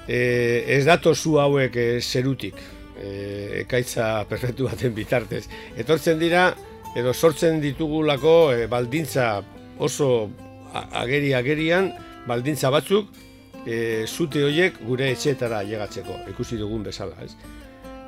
E, 0.09 0.65
ez 0.75 0.85
dato 0.89 1.15
zu 1.15 1.37
hauek 1.39 1.77
e, 1.77 1.87
zerutik, 2.01 2.59
e, 2.99 3.63
ekaitza 3.63 4.25
perfektu 4.31 4.67
baten 4.67 4.95
bitartez. 4.97 5.45
Etortzen 5.77 6.19
dira, 6.19 6.49
edo 6.97 7.15
sortzen 7.15 7.61
ditugulako 7.63 8.53
e, 8.57 8.67
baldintza 8.67 9.31
oso 9.79 10.11
ageri 10.75 11.35
agerian, 11.37 11.93
baldintza 12.27 12.73
batzuk, 12.75 13.13
e, 13.67 14.05
zute 14.07 14.43
horiek 14.45 14.83
gure 14.89 15.13
etxeetara 15.13 15.63
llegatzeko, 15.69 16.25
ikusi 16.33 16.59
dugun 16.59 16.83
bezala. 16.89 17.15
Ez? 17.23 17.35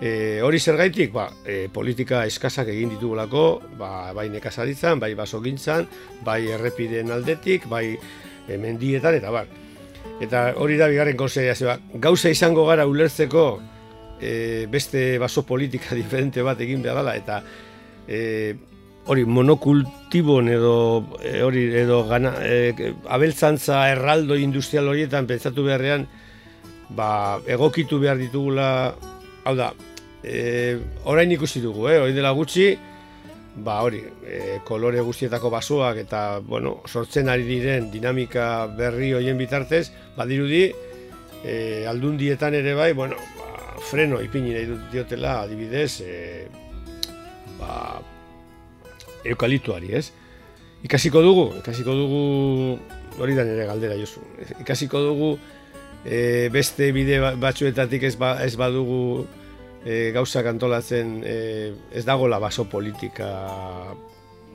E, 0.01 0.41
hori 0.41 0.59
zer 0.59 0.79
gaitik, 0.81 1.11
ba, 1.13 1.27
e, 1.45 1.69
politika 1.69 2.23
eskasak 2.25 2.71
egin 2.73 2.95
ditugulako, 2.95 3.45
ba, 3.77 4.13
bai 4.17 4.31
nekazaritzan, 4.33 5.01
bai 5.01 5.13
basogintzan, 5.19 5.85
bai 6.25 6.47
errepideen 6.55 7.13
aldetik, 7.13 7.67
bai 7.69 7.85
e, 7.93 8.57
mendietan, 8.57 9.19
eta 9.21 9.33
bar. 9.35 9.51
Eta 10.25 10.47
hori 10.57 10.79
da 10.81 10.89
bigarren 10.89 11.21
konseia, 11.21 11.53
ba, 11.69 11.77
gauza 12.01 12.33
izango 12.33 12.65
gara 12.69 12.89
ulertzeko 12.89 13.45
e, 14.21 14.67
beste 14.73 15.19
baso 15.21 15.45
politika 15.45 15.95
diferente 16.01 16.41
bat 16.43 16.61
egin 16.65 16.81
behar 16.81 17.03
dela, 17.03 17.17
eta 17.21 17.43
e, 18.09 18.57
hori 19.05 19.25
monokultibon 19.29 20.49
edo 20.49 20.75
e, 21.21 21.43
hori 21.45 21.67
edo 21.77 22.03
gana, 22.09 22.35
e, 22.41 22.93
abeltzantza 23.09 23.85
erraldo 23.93 24.37
industrial 24.41 24.89
horietan 24.89 25.29
pentsatu 25.29 25.65
beharrean 25.69 26.09
ba, 26.97 27.41
egokitu 27.47 28.01
behar 28.01 28.21
ditugula 28.21 28.71
hau 29.45 29.55
da, 29.57 29.71
e, 30.23 30.79
orain 31.05 31.31
ikusi 31.33 31.61
dugu, 31.61 31.89
eh? 31.89 31.99
Hori 32.01 32.15
dela 32.17 32.33
gutxi, 32.37 32.75
ba 33.65 33.81
hori, 33.83 34.03
e, 34.25 34.61
kolore 34.67 35.03
guztietako 35.05 35.51
basoak 35.51 36.03
eta, 36.05 36.23
bueno, 36.45 36.81
sortzen 36.87 37.29
ari 37.29 37.47
diren 37.49 37.91
dinamika 37.93 38.67
berri 38.77 39.13
hoien 39.17 39.39
bitartez, 39.41 39.89
badirudi, 40.17 40.71
e, 41.45 41.87
aldundietan 41.91 42.55
ere 42.55 42.75
bai, 42.79 42.93
bueno, 42.93 43.19
ba, 43.39 43.77
freno 43.91 44.21
ipini 44.23 44.55
nahi 44.55 44.69
dut 44.71 44.89
diotela, 44.93 45.41
adibidez, 45.43 46.01
e, 46.05 46.47
ba, 47.59 48.01
eukalituari, 49.25 49.95
ez? 49.99 50.11
Ikasiko 50.85 51.21
dugu, 51.21 51.51
ikasiko 51.61 51.93
dugu, 51.97 52.21
hori 53.21 53.35
da 53.37 53.45
nire 53.45 53.67
galdera, 53.69 53.99
Josu, 54.01 54.23
ikasiko 54.63 55.03
dugu, 55.05 55.35
e, 56.05 56.49
beste 56.53 56.93
bide 56.97 57.21
ba, 57.21 57.35
batzuetatik 57.37 58.07
ez, 58.09 58.15
ba, 58.17 58.37
ez 58.45 58.55
badugu 58.57 59.27
e, 59.85 60.11
gauzak 60.15 60.47
antolatzen 60.47 61.21
e, 61.25 61.37
ez 61.93 62.05
dagola 62.05 62.39
baso 62.39 62.67
politika 62.69 63.31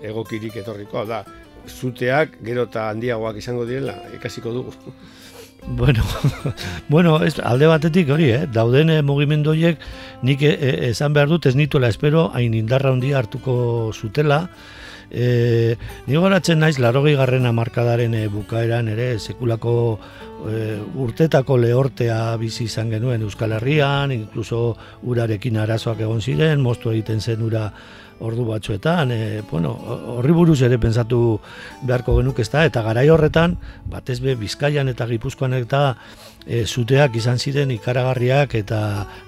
egokirik 0.06 0.58
etorriko, 0.62 1.06
da, 1.08 1.24
zuteak 1.70 2.40
gero 2.46 2.68
eta 2.70 2.90
handiagoak 2.92 3.38
izango 3.42 3.66
direla, 3.66 3.98
ikasiko 4.18 4.54
dugu. 4.60 4.76
Bueno, 5.68 6.04
bueno 6.90 7.24
ez, 7.26 7.40
alde 7.40 7.66
batetik 7.66 8.10
hori, 8.14 8.28
eh? 8.30 8.44
dauden 8.46 8.92
eh, 8.94 9.02
mugimendu 9.02 9.50
horiek 9.50 9.80
nik 10.22 10.44
eh, 10.46 10.52
eh, 10.54 10.90
esan 10.92 11.16
behar 11.16 11.32
dut 11.32 11.48
ez 11.50 11.56
nituela 11.58 11.90
espero 11.90 12.28
hain 12.38 12.54
indarra 12.54 12.92
handia 12.94 13.18
hartuko 13.18 13.92
zutela, 13.92 14.44
E, 15.12 15.76
ni 16.08 16.18
goratzen 16.18 16.60
naiz, 16.60 16.78
larogei 16.80 17.16
garrena 17.16 17.52
markadaren 17.56 18.14
e, 18.14 18.28
bukaeran 18.32 18.90
ere, 18.94 19.16
sekulako 19.20 19.76
e, 20.50 20.80
urtetako 21.02 21.58
lehortea 21.62 22.36
bizi 22.42 22.66
izan 22.70 22.90
genuen 22.94 23.26
Euskal 23.26 23.56
Herrian, 23.58 24.12
inkluso 24.16 24.76
urarekin 25.04 25.58
arazoak 25.62 26.02
egon 26.06 26.22
ziren, 26.22 26.62
moztu 26.62 26.92
egiten 26.94 27.22
zen 27.22 27.46
ura 27.46 27.70
ordu 28.20 28.46
batzuetan, 28.48 29.12
e, 29.12 29.42
bueno, 29.50 29.74
horri 30.16 30.34
buruz 30.34 30.62
ere 30.64 30.78
pensatu 30.80 31.40
beharko 31.84 32.16
genuk 32.20 32.40
ez 32.40 32.50
da, 32.52 32.64
eta 32.68 32.84
garai 32.86 33.10
horretan, 33.12 33.58
batez 33.92 34.22
be, 34.24 34.38
Bizkaian 34.40 34.88
eta 34.92 35.08
Gipuzkoan 35.10 35.58
eta 35.58 35.98
e, 36.46 36.64
zuteak 36.66 37.18
izan 37.20 37.40
ziren 37.40 37.74
ikaragarriak 37.76 38.56
eta 38.56 38.80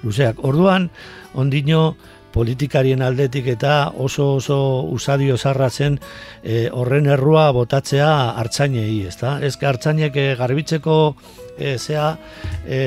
luzeak. 0.03 0.39
Orduan, 0.45 0.89
ondino, 1.35 1.97
politikarien 2.33 3.01
aldetik 3.01 3.47
eta 3.53 3.91
oso 3.97 4.35
oso 4.37 4.59
usadio 4.93 5.37
zarra 5.37 5.69
zen 5.69 5.99
e, 6.43 6.67
horren 6.71 7.07
errua 7.07 7.51
botatzea 7.51 8.09
hartzainei, 8.37 9.05
ezta? 9.07 9.37
Ez 9.41 9.55
hartzainek 9.61 10.15
e, 10.15 10.27
garbitzeko 10.39 10.97
e, 11.57 11.77
zea 11.77 12.09
e, 12.65 12.81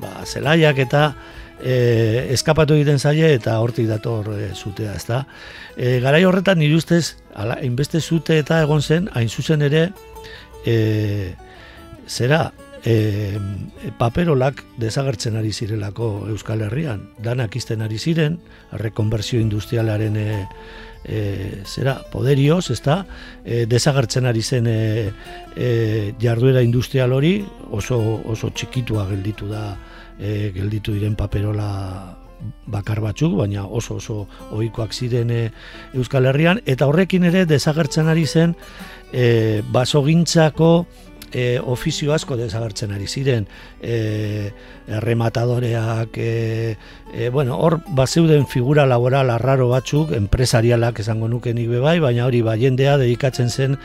ba, 0.00 0.24
zelaiak 0.24 0.78
eta 0.86 1.06
e, 1.60 2.28
eskapatu 2.34 2.76
egiten 2.76 2.98
zaie 2.98 3.32
eta 3.34 3.58
hortik 3.60 3.88
dator 3.90 4.32
e, 4.36 4.50
zutea, 4.54 4.94
ezta? 4.96 5.24
E, 5.76 5.98
garai 6.04 6.24
horretan 6.24 6.60
nire 6.60 6.76
ustez, 6.76 7.16
ala, 7.34 7.58
inbeste 7.64 8.00
zute 8.00 8.38
eta 8.42 8.60
egon 8.64 8.82
zen, 8.82 9.10
hain 9.14 9.28
zuzen 9.28 9.64
ere, 9.66 9.88
e, 10.64 11.34
zera, 12.06 12.50
e, 12.86 13.38
paperolak 13.98 14.62
desagertzen 14.78 15.36
ari 15.36 15.52
zirelako 15.52 16.28
Euskal 16.30 16.62
Herrian. 16.62 17.08
Danak 17.22 17.56
izten 17.58 17.82
ari 17.82 17.98
ziren, 17.98 18.38
rekonversio 18.78 19.40
industrialaren 19.42 20.16
e, 20.16 20.28
e, 21.04 21.22
zera, 21.66 21.98
poderioz, 22.12 22.70
ezta, 22.70 23.00
e, 23.44 23.64
desagertzen 23.66 24.30
ari 24.30 24.42
zen 24.42 24.70
e, 24.70 24.78
e, 25.56 25.70
jarduera 26.22 26.62
industrial 26.62 27.12
hori, 27.12 27.40
oso, 27.70 27.98
oso 28.24 28.52
txikitua 28.54 29.08
gelditu 29.10 29.50
da, 29.50 29.72
e, 30.18 30.52
gelditu 30.54 30.94
diren 30.94 31.18
paperola 31.18 31.68
bakar 32.70 33.00
batzuk, 33.00 33.32
baina 33.38 33.64
oso 33.64 33.96
oso 33.96 34.26
ohikoak 34.54 34.92
ziren 34.94 35.32
e, 35.32 35.40
Euskal 35.96 36.28
Herrian, 36.30 36.60
eta 36.66 36.86
horrekin 36.86 37.26
ere 37.26 37.46
desagertzen 37.50 38.12
ari 38.12 38.26
zen 38.26 38.54
e, 39.10 39.62
basogintzako 39.72 40.70
e, 41.32 41.58
ofizio 41.58 42.12
asko 42.14 42.36
desagertzen 42.36 42.92
ari 42.94 43.06
ziren 43.06 43.46
e, 43.82 44.50
errematadoreak 44.86 46.18
e, 46.18 46.76
e, 47.14 47.28
bueno, 47.30 47.58
hor 47.58 47.80
bazeuden 47.88 48.46
figura 48.46 48.86
laboral 48.86 49.30
arraro 49.30 49.68
batzuk 49.68 50.12
enpresarialak 50.16 51.00
esango 51.00 51.28
nuke 51.28 51.54
nik 51.54 51.70
bai, 51.82 51.98
baina 52.00 52.26
hori 52.26 52.42
ba, 52.42 52.56
jendea 52.56 52.96
dedikatzen 52.98 53.50
zen 53.50 53.78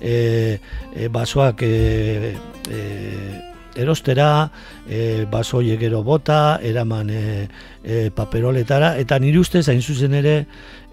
e, 0.00 0.58
e, 0.94 1.08
basoak 1.08 1.62
e, 1.62 2.34
e, 2.70 3.47
erostera, 3.76 4.50
e, 4.88 5.26
baso 5.30 5.60
gero 5.60 6.02
bota, 6.02 6.58
eraman 6.62 7.10
e, 7.10 7.48
e, 7.84 8.10
paperoletara, 8.10 8.96
eta 8.98 9.18
nire 9.18 9.38
ustez 9.38 9.68
hain 9.68 9.82
zuzen 9.82 10.14
ere 10.14 10.46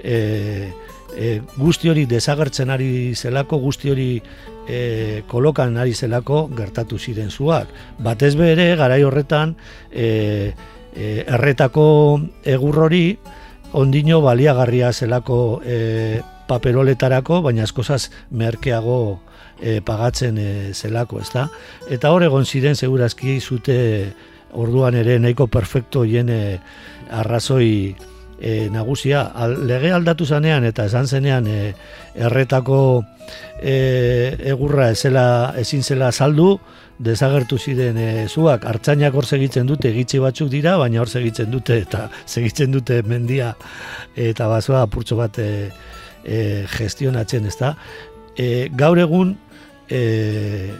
e, 0.04 0.72
e, 1.16 1.42
guzti 1.58 1.90
hori 1.90 2.06
desagertzen 2.06 2.70
ari 2.70 3.16
zelako, 3.16 3.60
guzti 3.60 3.90
hori 3.90 4.22
e, 4.68 5.24
kolokan 5.28 5.78
ari 5.78 5.94
zelako 5.94 6.48
gertatu 6.56 7.00
ziren 7.00 7.32
zuak. 7.32 7.68
Batez 8.00 8.36
bere, 8.36 8.76
garai 8.76 9.04
horretan, 9.04 9.56
e, 9.92 10.54
e, 10.96 11.24
erretako 11.28 11.88
egur 12.44 12.80
hori, 12.88 13.18
ondino 13.76 14.22
baliagarria 14.22 14.94
zelako 14.94 15.62
e, 15.66 16.22
paperoletarako, 16.48 17.42
baina 17.42 17.64
askozaz 17.64 18.10
merkeago 18.30 19.20
e, 19.62 19.82
pagatzen 19.86 20.38
e, 20.38 20.50
zelako, 20.74 21.22
ezta? 21.24 21.48
Eta 21.90 22.12
hor 22.12 22.24
egon 22.24 22.46
ziren, 22.46 22.76
segurazki, 22.76 23.40
zute 23.40 23.78
orduan 24.56 24.96
ere 24.96 25.20
nahiko 25.20 25.48
perfecto 25.52 26.06
hien 26.08 26.32
arrazoi 27.12 27.96
e, 28.40 28.70
nagusia. 28.72 29.26
Lege 29.68 29.92
aldatu 29.94 30.26
zanean 30.26 30.66
eta 30.68 30.86
esan 30.90 31.08
zenean 31.08 31.48
e, 31.48 31.74
erretako 32.16 32.80
e, 33.62 33.76
egurra 34.52 34.92
ezela 34.94 35.28
ezin 35.60 35.84
zela 35.84 36.12
saldu 36.12 36.56
desagertu 37.00 37.58
ziren 37.60 37.98
e, 37.98 38.10
zuak. 38.28 38.66
Hartzainak 38.66 39.16
hor 39.16 39.28
segitzen 39.28 39.68
dute 39.68 39.92
gitxi 39.96 40.22
batzuk 40.24 40.50
dira 40.52 40.78
baina 40.82 41.02
hor 41.04 41.12
segitzen 41.12 41.52
dute 41.52 41.80
eta 41.84 42.10
segitzen 42.34 42.76
dute 42.76 43.02
mendia. 43.08 43.54
Eta 44.16 44.50
basoa 44.52 44.86
apurtxo 44.86 45.20
bat 45.20 45.40
e, 45.40 45.70
e, 46.24 46.66
gestionatzen 46.78 47.48
ezta? 47.52 47.76
E, 48.36 48.68
gaur 48.76 49.00
egun 49.00 49.36
e, 49.90 50.74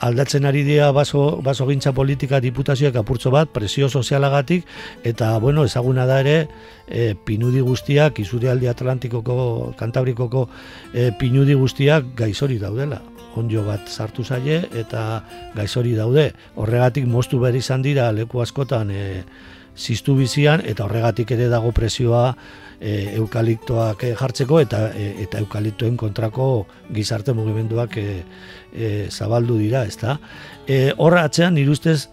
aldatzen 0.00 0.46
ari 0.46 0.62
dira 0.62 0.90
baso, 0.92 1.40
baso 1.42 1.66
gintza 1.66 1.92
politika 1.92 2.40
diputazioak 2.40 2.96
apurtzo 3.00 3.30
bat, 3.34 3.50
presio 3.50 3.88
sozialagatik, 3.88 4.66
eta, 5.04 5.36
bueno, 5.38 5.64
ezaguna 5.64 6.06
da 6.06 6.20
ere, 6.20 6.38
e, 6.86 7.14
pinudi 7.14 7.60
guztiak, 7.60 8.20
izure 8.22 8.50
aldi 8.50 8.70
Atlantikoko, 8.70 9.74
Kantabrikoko 9.78 10.48
e, 10.94 11.10
pinudi 11.18 11.54
guztiak 11.58 12.14
gaizori 12.16 12.58
daudela. 12.58 13.02
Onjo 13.38 13.62
bat 13.62 13.86
sartu 13.86 14.24
zaie 14.24 14.64
eta 14.74 15.22
gaizori 15.54 15.92
daude. 15.94 16.32
Horregatik 16.56 17.04
moztu 17.06 17.38
behar 17.38 17.54
izan 17.54 17.84
dira 17.84 18.08
leku 18.10 18.40
askotan 18.42 18.90
e, 18.90 19.02
ziztu 19.78 20.16
bizian, 20.18 20.62
eta 20.66 20.84
horregatik 20.84 21.30
ere 21.36 21.48
dago 21.48 21.70
presioa 21.72 22.32
e, 22.80 23.14
eukaliptoak 23.18 24.04
jartzeko 24.18 24.60
eta 24.60 24.88
e, 24.94 25.10
eta 25.24 25.40
eukaliptoen 25.42 25.96
kontrako 25.96 26.66
gizarte 26.94 27.34
mugimenduak 27.34 27.96
e, 27.98 28.08
e, 28.72 28.90
zabaldu 29.10 29.58
dira, 29.58 29.84
ezta? 29.86 30.18
E, 30.66 30.92
horra 30.96 31.24
atzean 31.28 31.54
nire 31.54 31.70
ustez 31.74 32.08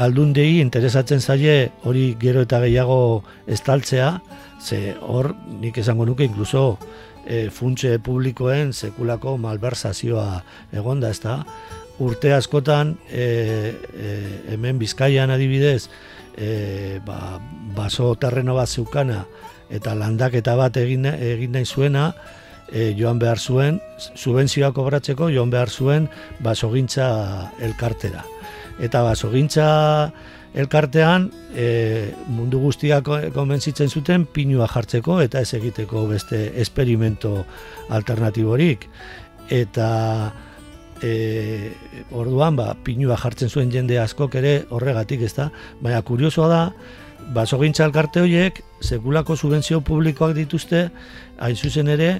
aldundei 0.00 0.60
interesatzen 0.60 1.20
zaie 1.20 1.70
hori 1.84 2.14
gero 2.20 2.44
eta 2.46 2.60
gehiago 2.62 3.22
estaltzea, 3.46 4.14
ze 4.60 4.94
hor 5.00 5.34
nik 5.60 5.78
esango 5.78 6.06
nuke 6.06 6.24
inkluso 6.24 6.78
e, 7.26 7.48
funtse 7.50 7.98
publikoen 7.98 8.72
sekulako 8.72 9.36
malversazioa 9.40 10.42
egonda, 10.72 11.10
ezta? 11.10 11.40
Urte 12.00 12.32
askotan 12.32 12.94
e, 13.10 13.24
e, 13.92 14.14
hemen 14.54 14.78
Bizkaian 14.80 15.30
adibidez 15.30 15.90
e, 16.36 17.00
ba, 17.06 17.38
baso 17.76 18.14
terreno 18.20 18.54
bat 18.54 18.68
zeukana 18.68 19.24
eta 19.70 19.94
landaketa 19.94 20.56
bat 20.58 20.76
egin, 20.76 21.06
egin 21.06 21.52
nahi 21.54 21.66
zuena, 21.66 22.10
e, 22.72 22.90
joan 22.98 23.18
behar 23.18 23.38
zuen, 23.38 23.80
subentzioak 24.14 24.78
obratzeko 24.78 25.30
joan 25.30 25.50
behar 25.50 25.70
zuen 25.70 26.08
basogintza 26.42 27.06
elkartera. 27.62 28.24
Eta 28.80 29.02
basogintza 29.04 29.66
elkartean 30.54 31.28
e, 31.54 32.10
mundu 32.26 32.58
guztiak 32.62 33.06
konbentzitzen 33.34 33.90
zuten 33.90 34.26
pinua 34.26 34.66
jartzeko 34.70 35.20
eta 35.22 35.42
ez 35.44 35.52
egiteko 35.58 36.06
beste 36.10 36.48
esperimento 36.60 37.44
alternatiborik. 37.90 38.88
Eta 39.50 39.90
e, 41.02 41.72
orduan 42.12 42.56
ba, 42.56 42.74
pinua 42.84 43.16
jartzen 43.20 43.50
zuen 43.50 43.70
jende 43.72 43.98
askok 44.00 44.36
ere 44.40 44.54
horregatik 44.70 45.22
ez 45.26 45.32
da. 45.36 45.50
Baina 45.80 46.02
kuriosoa 46.06 46.48
da, 46.50 46.60
basogintza 47.34 47.86
elkarte 47.86 48.22
horiek 48.24 48.60
sekulako 48.80 49.36
subentzio 49.36 49.80
publikoak 49.84 50.34
dituzte, 50.36 50.88
hain 51.40 51.56
zuzen 51.56 51.88
ere, 51.92 52.12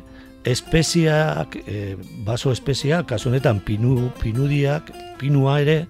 espeziak, 0.45 1.57
e, 1.67 1.97
baso 2.25 2.53
espeziak, 2.55 3.09
kasu 3.11 3.29
honetan 3.31 3.61
pinu, 3.65 4.11
pinudiak, 4.21 4.91
pinua 5.21 5.61
ere, 5.61 5.85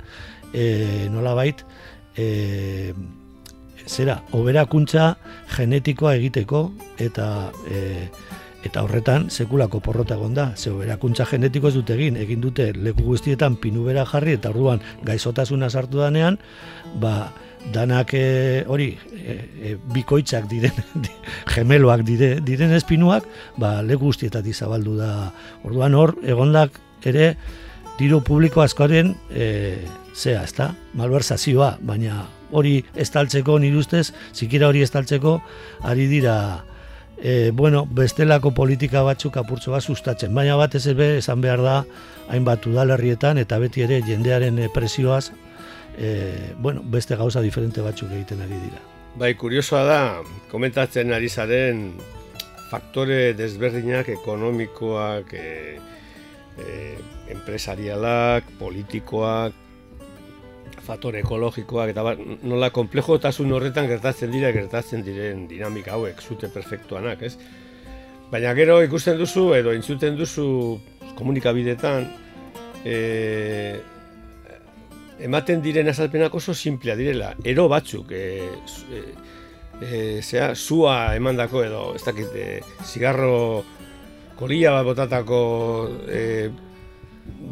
e, 0.53 1.07
nola 1.13 1.35
bait, 1.39 1.63
e, 2.19 2.93
zera, 3.87 4.21
oberakuntza 4.37 5.15
genetikoa 5.55 6.17
egiteko, 6.19 6.69
eta 6.99 7.51
e, 7.71 8.09
eta 8.65 8.83
horretan 8.85 9.29
sekulako 9.31 9.81
porrota 9.81 10.17
egon 10.19 10.35
da, 10.35 10.51
ze 10.57 10.71
oberakuntza 10.71 11.27
genetiko 11.31 11.69
ez 11.69 11.75
dute 11.75 11.95
egin, 11.97 12.17
egin 12.21 12.41
dute 12.41 12.71
leku 12.77 13.05
guztietan 13.07 13.57
pinu 13.61 13.85
bera 13.85 14.05
jarri, 14.09 14.37
eta 14.37 14.51
orduan 14.53 14.83
gaizotasuna 15.07 15.71
sartu 15.71 16.03
danean, 16.03 16.39
ba, 17.01 17.31
danak 17.73 18.15
e, 18.15 18.65
hori 18.69 18.91
e, 19.13 19.35
e, 19.61 19.75
bikoitzak 19.93 20.49
diren 20.49 20.77
gemeloak 21.53 22.05
dire, 22.09 22.31
diren 22.45 22.73
espinuak 22.73 23.27
ba 23.61 23.81
leku 23.85 24.09
guztietatik 24.11 24.57
zabaldu 24.57 24.97
da 24.97 25.11
orduan 25.69 25.95
hor 25.95 26.15
egondak 26.25 26.81
ere 27.05 27.35
diru 27.99 28.23
publiko 28.25 28.65
askoren 28.65 29.13
e, 29.29 29.77
zea, 30.17 30.43
ezta? 30.43 30.71
Malversazioa, 30.97 31.75
baina 31.85 32.25
hori 32.51 32.81
estaltzeko 32.99 33.59
nire 33.61 33.79
ustez, 33.79 34.11
zikira 34.35 34.71
hori 34.71 34.83
estaltzeko 34.83 35.37
ari 35.87 36.09
dira 36.11 36.65
e, 37.23 37.51
bueno, 37.53 37.87
bestelako 37.87 38.53
politika 38.57 39.03
batzuk 39.03 39.37
apurtzo 39.37 39.73
bat 39.73 39.85
sustatzen, 39.85 40.35
baina 40.35 40.57
bat 40.57 40.75
ez 40.75 40.87
ebe 40.91 41.17
esan 41.19 41.41
behar 41.41 41.63
da 41.63 41.77
hainbat 42.29 42.67
udalerrietan 42.67 43.39
eta 43.39 43.59
beti 43.59 43.85
ere 43.87 44.01
jendearen 44.07 44.61
presioaz 44.75 45.31
e, 45.99 46.55
bueno, 46.59 46.83
beste 46.85 47.17
gauza 47.17 47.41
diferente 47.41 47.85
batzuk 47.85 48.11
egiten 48.13 48.41
ari 48.41 48.57
dira. 48.57 48.81
Bai, 49.21 49.35
kuriosoa 49.35 49.85
da, 49.85 50.01
komentatzen 50.51 51.13
ari 51.13 51.29
zaren 51.29 51.91
faktore 52.71 53.35
desberdinak 53.35 54.09
ekonomikoak, 54.15 55.35
e, 55.35 55.79
e, 56.57 56.77
empresarialak, 57.35 58.47
politikoak, 58.61 59.57
faktore 60.85 61.21
ekologikoak, 61.25 61.93
eta 61.93 62.05
bat, 62.05 62.21
nola 62.43 62.71
komplejo 62.75 63.17
eta 63.19 63.31
horretan 63.31 63.89
gertatzen 63.89 64.31
dira, 64.31 64.53
gertatzen 64.53 65.03
diren 65.03 65.47
dinamika 65.49 65.93
hauek, 65.93 66.21
zute 66.21 66.49
perfektuanak, 66.49 67.23
ez? 67.23 67.37
Baina 68.31 68.55
gero 68.55 68.81
ikusten 68.83 69.19
duzu, 69.19 69.55
edo 69.55 69.73
intzuten 69.75 70.17
duzu 70.17 70.79
komunikabidetan, 71.19 72.07
e, 72.85 73.81
ematen 75.21 75.61
diren 75.63 75.89
azalpenak 75.91 76.35
oso 76.35 76.55
simplea 76.55 76.97
direla. 76.97 77.35
Ero 77.45 77.69
batzuk, 77.69 78.13
e, 78.13 78.49
e, 78.91 79.03
e, 79.81 80.23
zea, 80.23 80.55
zua 80.55 81.17
emandako 81.17 81.65
edo, 81.65 81.85
ez 81.95 82.05
dakit, 82.07 82.35
e, 82.35 82.61
zigarro 82.87 83.65
kolilla 84.41 84.73
bat 84.79 84.87
botatako 84.89 85.41
e, 86.09 86.23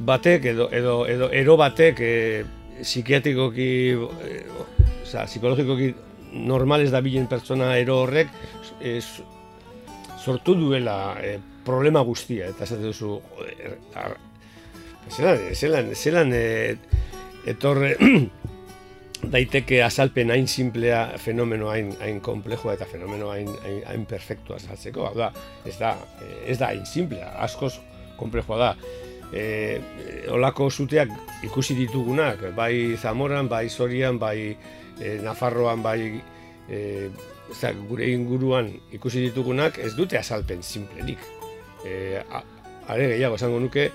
batek 0.09 0.47
edo, 0.55 0.69
edo, 0.73 0.95
edo 1.07 1.29
ero 1.35 1.57
batek 1.61 2.01
e, 2.01 2.15
psikiatrikoki, 2.83 3.71
e, 3.95 4.39
oza, 5.03 5.25
psikologikoki 5.27 5.93
normales 6.33 6.93
da 6.93 7.01
bilen 7.05 7.29
pertsona 7.31 7.75
ero 7.81 8.03
horrek 8.05 8.33
e, 8.81 8.99
sortu 10.19 10.55
duela 10.59 11.17
e, 11.23 11.39
problema 11.65 12.03
guztia, 12.05 12.49
eta 12.53 12.65
esate 12.65 12.87
duzu, 12.89 13.19
joder, 13.37 14.17
zelan, 15.13 15.47
zelan, 15.55 15.95
zelan 15.95 16.35
e, 16.37 16.45
etorre, 17.49 17.95
daiteke 19.33 19.83
azalpen 19.83 20.31
hain 20.31 20.47
simplea 20.49 21.19
fenomeno 21.19 21.69
hain, 21.73 21.91
hain 22.01 22.21
komplejua 22.21 22.77
eta 22.77 22.87
fenomeno 22.87 23.33
hain, 23.33 23.51
hain, 23.65 23.83
hain 23.91 24.07
perfektua 24.07 24.57
azaltzeko. 24.57 25.09
Hau 25.09 25.17
da, 25.19 25.33
ez 25.67 25.77
da, 25.81 25.97
ez 26.47 26.59
da 26.61 26.71
hain 26.71 26.87
simplea, 26.87 27.33
askoz 27.43 27.75
komplejua 28.19 28.59
da. 28.63 28.71
E, 29.33 29.81
olako 30.33 30.71
zuteak 30.71 31.11
ikusi 31.45 31.77
ditugunak, 31.77 32.49
bai 32.57 32.97
Zamoran, 32.97 33.49
bai 33.49 33.69
Zorian, 33.69 34.19
bai 34.19 34.57
e, 35.01 35.19
Nafarroan, 35.23 35.83
bai 35.83 36.23
e, 36.69 37.11
zera, 37.53 37.75
gure 37.89 38.09
inguruan 38.13 38.71
ikusi 38.93 39.27
ditugunak, 39.29 39.79
ez 39.79 39.95
dute 39.97 40.19
azalpen 40.19 40.63
simplerik. 40.63 41.21
E, 41.85 42.23
are 42.89 43.11
gehiago, 43.13 43.37
esango 43.37 43.61
nuke, 43.61 43.91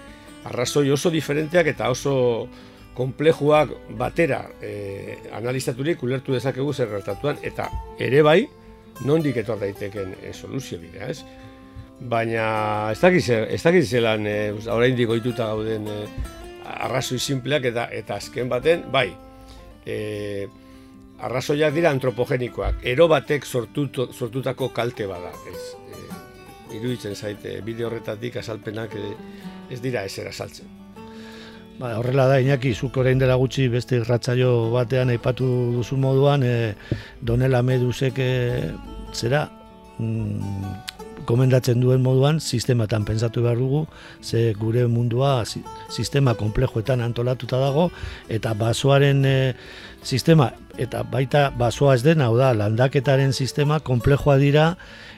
arrazoi 0.45 0.89
oso 0.91 1.09
diferenteak 1.09 1.71
eta 1.73 1.89
oso 1.89 2.47
komplejuak 2.93 3.71
batera 3.97 4.43
e, 4.61 5.17
analizaturik 5.33 6.03
ulertu 6.03 6.35
dezakegu 6.35 6.73
zer 6.73 6.91
gertatuan 6.91 7.39
eta 7.41 7.69
ere 7.97 8.21
bai 8.21 8.43
nondik 9.07 9.39
etor 9.41 9.59
daiteken 9.61 10.13
e, 10.21 10.33
soluzio 10.33 10.77
bidea, 10.79 11.09
ez? 11.09 11.23
Baina 12.03 12.91
ez 12.91 12.99
dakiz 12.99 13.29
ez 13.31 13.61
dakiz 13.63 13.85
zelan 13.89 14.27
e, 14.27 14.37
oraindik 14.71 15.09
ohituta 15.09 15.47
gauden 15.53 15.87
e, 15.87 15.99
arrazoi 16.83 17.19
sinpleak 17.19 17.69
eta 17.71 17.87
eta 17.95 18.17
azken 18.19 18.51
baten 18.51 18.83
bai. 18.91 19.07
E, 19.85 20.47
arrazoiak 21.23 21.73
dira 21.75 21.91
antropogenikoak, 21.95 22.81
ero 22.83 23.07
batek 23.07 23.45
sortut, 23.45 23.99
sortutako 24.11 24.69
kalte 24.75 25.07
bada, 25.07 25.31
ez? 25.47 25.63
E, 25.87 26.77
iruditzen 26.77 27.15
zaite 27.15 27.59
bideo 27.63 27.87
horretatik 27.87 28.39
azalpenak 28.41 28.95
e, 28.99 29.11
ez 29.71 29.79
dira 29.83 30.03
ezer 30.03 30.27
azaltzen. 30.27 30.67
Ba, 31.79 31.95
horrela 31.97 32.27
da, 32.29 32.37
Iñaki, 32.43 32.73
zuk 32.75 32.99
orain 33.01 33.17
dela 33.17 33.35
gutxi 33.39 33.65
beste 33.71 33.97
irratzaio 33.97 34.69
batean 34.75 35.09
aipatu 35.09 35.47
duzu 35.79 35.97
moduan, 35.97 36.43
e, 36.45 36.73
donela 37.21 37.63
meduzek 37.65 38.19
e, 38.21 38.31
zera, 39.13 39.47
mm, 39.97 40.92
komendatzen 41.25 41.79
duen 41.81 42.01
moduan, 42.03 42.39
sistematan 42.39 43.05
pensatu 43.05 43.43
behar 43.43 43.57
dugu, 43.57 43.85
ze 44.21 44.53
gure 44.59 44.87
mundua 44.87 45.43
sistema 45.89 46.35
komplejoetan 46.35 47.01
antolatuta 47.01 47.59
dago, 47.61 47.89
eta 48.29 48.53
basoaren 48.53 49.23
e, 49.25 49.37
sistema, 50.03 50.51
eta 50.77 51.03
baita 51.03 51.49
basoa 51.57 51.95
ez 51.95 52.03
den, 52.03 52.21
hau 52.21 52.35
da, 52.37 52.53
landaketaren 52.53 53.33
sistema 53.33 53.79
komplejoa 53.79 54.37
dira, 54.37 54.73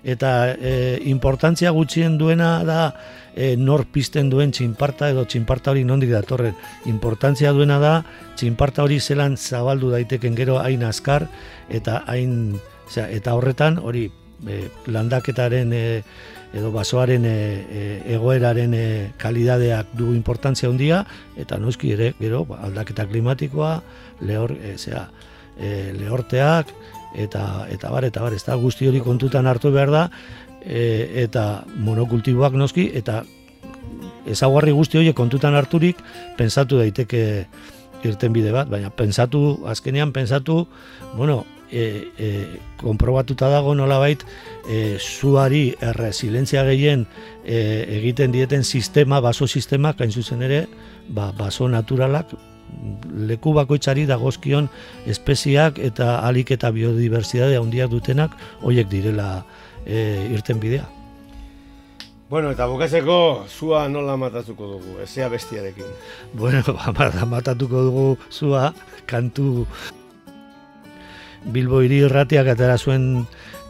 eta 0.06 0.54
e, 0.54 1.02
importantzia 1.10 1.72
gutxien 1.74 2.20
duena 2.22 2.60
da 2.64 2.82
e, 3.34 3.56
nor 3.58 3.88
pizten 3.90 4.30
duen 4.30 4.54
txinparta 4.54 5.10
edo 5.10 5.26
txinparta 5.26 5.74
hori 5.74 5.84
nondik 5.84 6.14
datorren. 6.14 6.54
Importantzia 6.92 7.52
duena 7.58 7.80
da 7.82 7.96
txinparta 8.38 8.86
hori 8.86 9.00
zelan 9.02 9.38
zabaldu 9.38 9.90
daiteken 9.96 10.38
gero 10.38 10.60
hain 10.62 10.86
azkar 10.86 11.26
eta 11.70 12.04
hain 12.06 12.60
eta 12.94 13.34
horretan 13.34 13.80
hori 13.82 14.12
e, 14.48 14.70
landaketaren 14.88 15.74
e, 15.74 15.86
edo 16.56 16.72
basoaren 16.72 17.26
e, 17.26 17.36
e, 17.36 17.84
egoeraren 18.16 18.74
e, 18.74 18.86
kalidadeak 19.22 19.94
du 19.98 20.14
importantzia 20.16 20.70
handia 20.70 21.04
eta 21.38 21.60
noski 21.60 21.94
ere 21.96 22.14
gero 22.20 22.46
ba, 22.50 22.62
aldaketa 22.68 23.08
klimatikoa 23.10 23.76
lehor 24.22 24.56
e, 24.56 24.76
zera, 24.78 25.08
e, 25.58 25.92
lehorteak 25.98 26.72
eta 27.16 27.68
eta 27.72 27.92
bar 27.92 28.08
eta 28.08 28.24
bar 28.24 28.36
ez 28.36 28.44
da 28.44 28.56
guzti 28.60 28.88
hori 28.88 29.02
kontutan 29.04 29.48
hartu 29.48 29.72
behar 29.72 29.92
da 29.92 30.10
e, 30.62 31.24
eta 31.24 31.64
monokultiboak 31.76 32.56
noski 32.60 32.90
eta 32.94 33.24
ezaguarri 34.26 34.74
guzti 34.74 35.00
hori 35.00 35.14
kontutan 35.14 35.56
harturik 35.56 36.00
pensatu 36.38 36.80
daiteke 36.82 37.26
irten 38.06 38.34
bide 38.36 38.52
bat, 38.54 38.70
baina 38.70 38.92
pensatu, 38.94 39.62
azkenean 39.66 40.12
pensatu, 40.14 40.66
bueno, 41.16 41.44
e, 41.76 42.08
e, 42.18 42.30
konprobatuta 42.80 43.50
dago 43.52 43.76
nolabait 43.76 44.24
e, 44.70 44.98
zuari 44.98 45.76
erresilentzia 45.84 46.64
gehien 46.70 47.06
e, 47.44 47.60
egiten 48.00 48.32
dieten 48.32 48.64
sistema, 48.64 49.20
baso 49.20 49.48
sistema, 49.48 49.94
kain 50.00 50.12
zuzen 50.16 50.46
ere, 50.48 50.66
ba, 51.10 51.32
baso 51.36 51.68
naturalak 51.68 52.32
leku 53.28 53.54
bakoitzari 53.54 54.06
dagozkion 54.10 54.70
espeziak 55.08 55.78
eta 55.80 56.20
alik 56.26 56.52
eta 56.56 56.72
biodibertsitate 56.74 57.60
handiak 57.60 57.92
dutenak 57.92 58.36
hoiek 58.64 58.90
direla 58.90 59.46
e, 59.86 60.32
irten 60.34 60.60
bidea. 60.64 60.88
Bueno, 62.26 62.50
eta 62.56 62.66
bukatzeko 62.66 63.46
zua 63.46 63.84
nola 63.88 64.16
matatuko 64.18 64.66
dugu, 64.72 64.96
ezea 65.04 65.28
bestiarekin. 65.30 65.92
Bueno, 66.34 66.64
matatuko 67.36 67.84
dugu 67.86 68.08
zua 68.32 68.72
kantu 69.06 69.68
Bilbo 71.46 71.82
hiri 71.86 72.02
irratiak 72.06 72.48
atera 72.56 72.78
zuen 72.78 73.26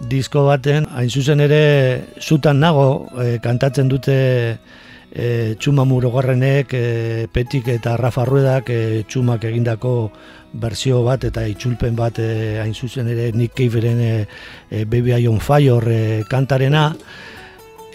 disko 0.09 0.45
baten, 0.47 0.87
hain 0.95 1.09
zuzen 1.09 1.43
ere 1.43 1.61
zutan 2.21 2.59
nago 2.59 3.07
e, 3.19 3.37
kantatzen 3.43 3.91
dute 3.91 4.15
e, 5.11 5.27
txuma 5.59 5.85
murogarrenek, 5.87 6.73
e, 6.73 7.27
petik 7.31 7.69
eta 7.75 7.95
Rafa 7.99 8.25
Ruedak 8.27 8.71
e, 8.71 8.79
txumak 9.07 9.43
egindako 9.51 9.95
berzio 10.55 11.01
bat 11.03 11.23
eta 11.27 11.45
itxulpen 11.51 11.95
bat 11.99 12.19
e, 12.19 12.57
hain 12.63 12.73
zuzen 12.73 13.07
ere 13.11 13.31
Nick 13.35 13.55
Caveren 13.59 14.01
e, 14.01 14.13
e, 14.69 14.85
Baby 14.85 15.15
I 15.19 15.27
on 15.27 15.39
Fire 15.39 15.91
e, 15.91 16.23
kantarena 16.29 16.89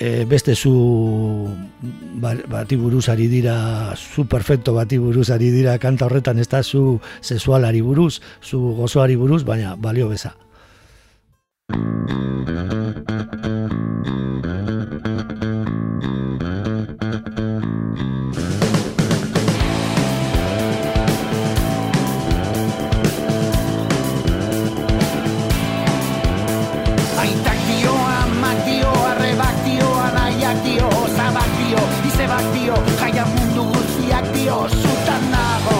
e, 0.01 0.25
beste 0.25 0.57
zu 0.57 0.73
ba, 2.17 2.35
bati 2.49 2.77
buruz 2.77 3.09
ari 3.13 3.29
dira 3.29 3.95
zu 3.95 4.25
perfecto 4.25 4.73
bati 4.73 4.99
buruz 4.99 5.31
ari 5.31 5.53
dira 5.53 5.77
kanta 5.79 6.09
horretan 6.09 6.41
ez 6.41 6.49
da 6.49 6.63
zu 6.65 7.01
sexualari 7.21 7.85
buruz 7.85 8.21
zu 8.41 8.59
gozoari 8.81 9.17
buruz 9.17 9.45
baina 9.45 9.77
balio 9.77 10.09
beza 10.09 10.33
jaia 33.01 33.25
mundu 33.33 33.63
guztiak 33.73 34.27
dio 34.35 34.57
zutan 34.69 35.23
nago. 35.33 35.79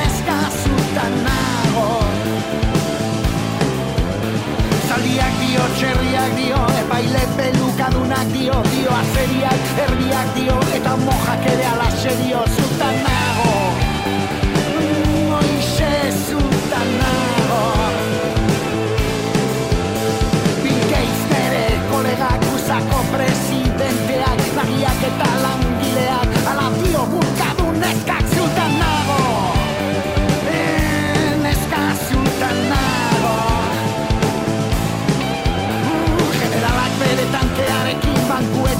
Neska 0.00 0.36
zutan 0.62 1.14
nago. 1.26 1.86
Zaldiak 4.88 5.38
dio, 5.40 5.64
txerriak 5.78 6.36
dio, 6.40 6.60
epaile 6.82 7.24
pelukadunak 7.38 8.34
dio 8.34 8.60
Dio 8.74 8.92
azeriak, 8.98 9.72
erdiak 9.86 10.36
dio, 10.36 10.60
eta 10.76 10.96
mojak 11.06 11.50
ere 11.54 11.72
alaxe 11.72 12.14
dio 12.24 12.44
zutan 12.58 13.02
nago. 13.06 13.19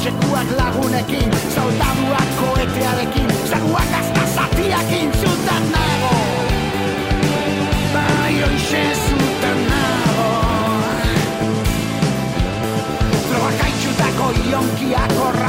etxekuak 0.00 0.50
lagunekin 0.56 1.30
Zoltaduak 1.54 2.28
koetearekin 2.40 3.28
Zaguak 3.50 3.92
azta 4.00 4.24
zatiakin 4.34 5.12
Zutan 5.20 5.64
nago. 5.72 6.16
Bai 7.92 8.34
hoxe 8.42 8.84
zutan 9.04 9.60
nago. 9.68 10.30
Troak 13.28 13.60
ionkiak 14.50 15.12
horre 15.20 15.39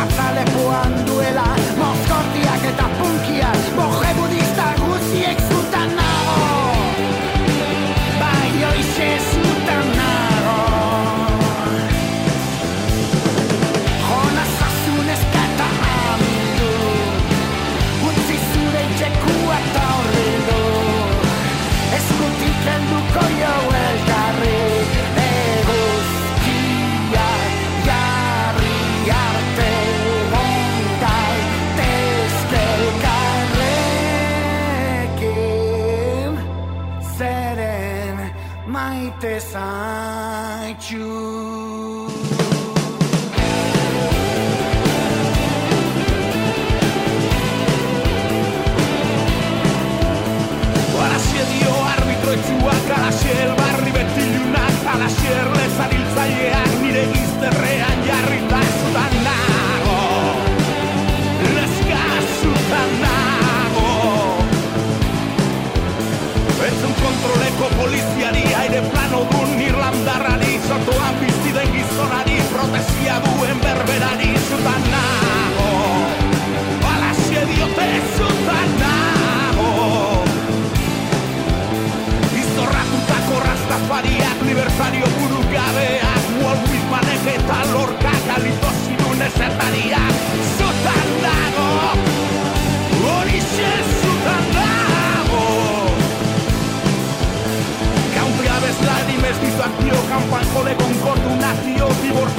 sun. 39.51 40.00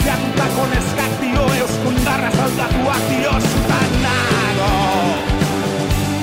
Piatutako 0.05 0.67
neskak 0.67 1.12
dio 1.21 1.45
euskundarra 1.61 2.31
saldatuak 2.37 3.03
dio 3.11 3.35
zutan 3.51 3.93
nago. 4.05 4.71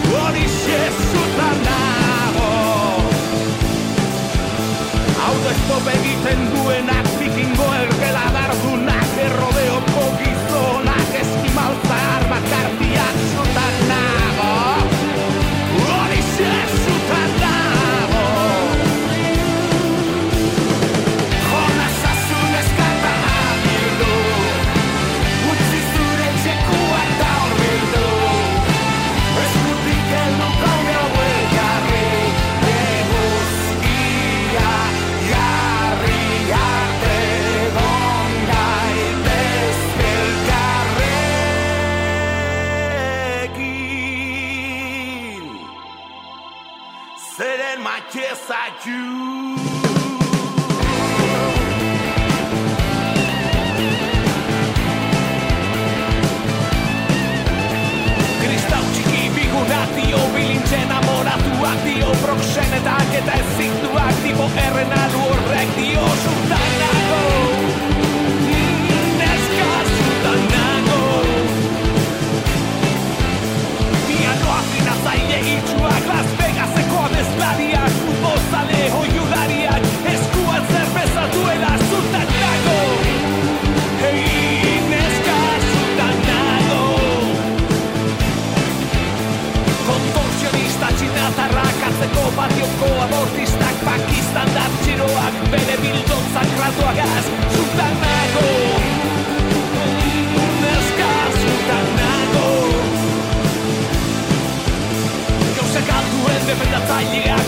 Horixe 0.09 0.79
zutan 1.11 1.63
nago. 1.67 2.49
Hau 5.21 5.35
da 5.45 5.51
estope 5.55 5.95
egiten 6.01 6.49
duenak 6.55 7.08
erren 64.57 64.98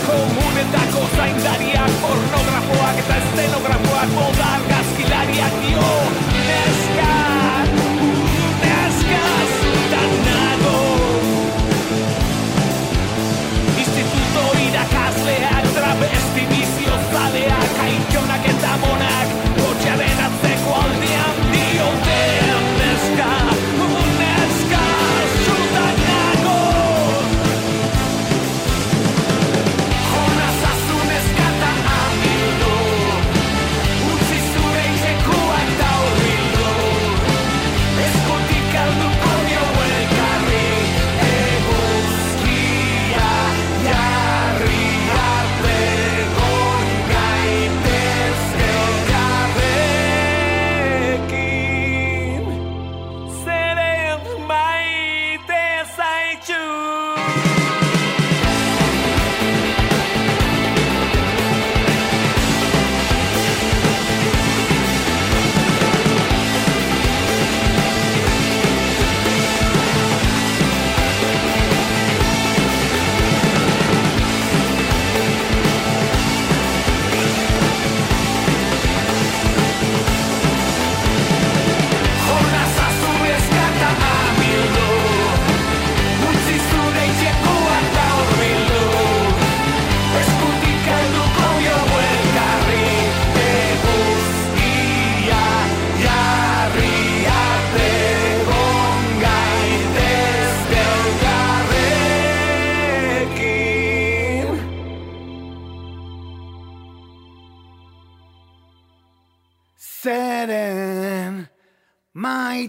komunetako 0.06 1.02
zaindariak, 1.16 1.92
pornografoak 2.02 3.02
eta 3.04 3.20
estenografoak, 3.24 4.16
modar 4.18 4.70
gazkilariak 4.70 5.60
dio. 5.66 6.01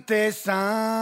antes. 0.03 0.47
Ah. 0.47 0.92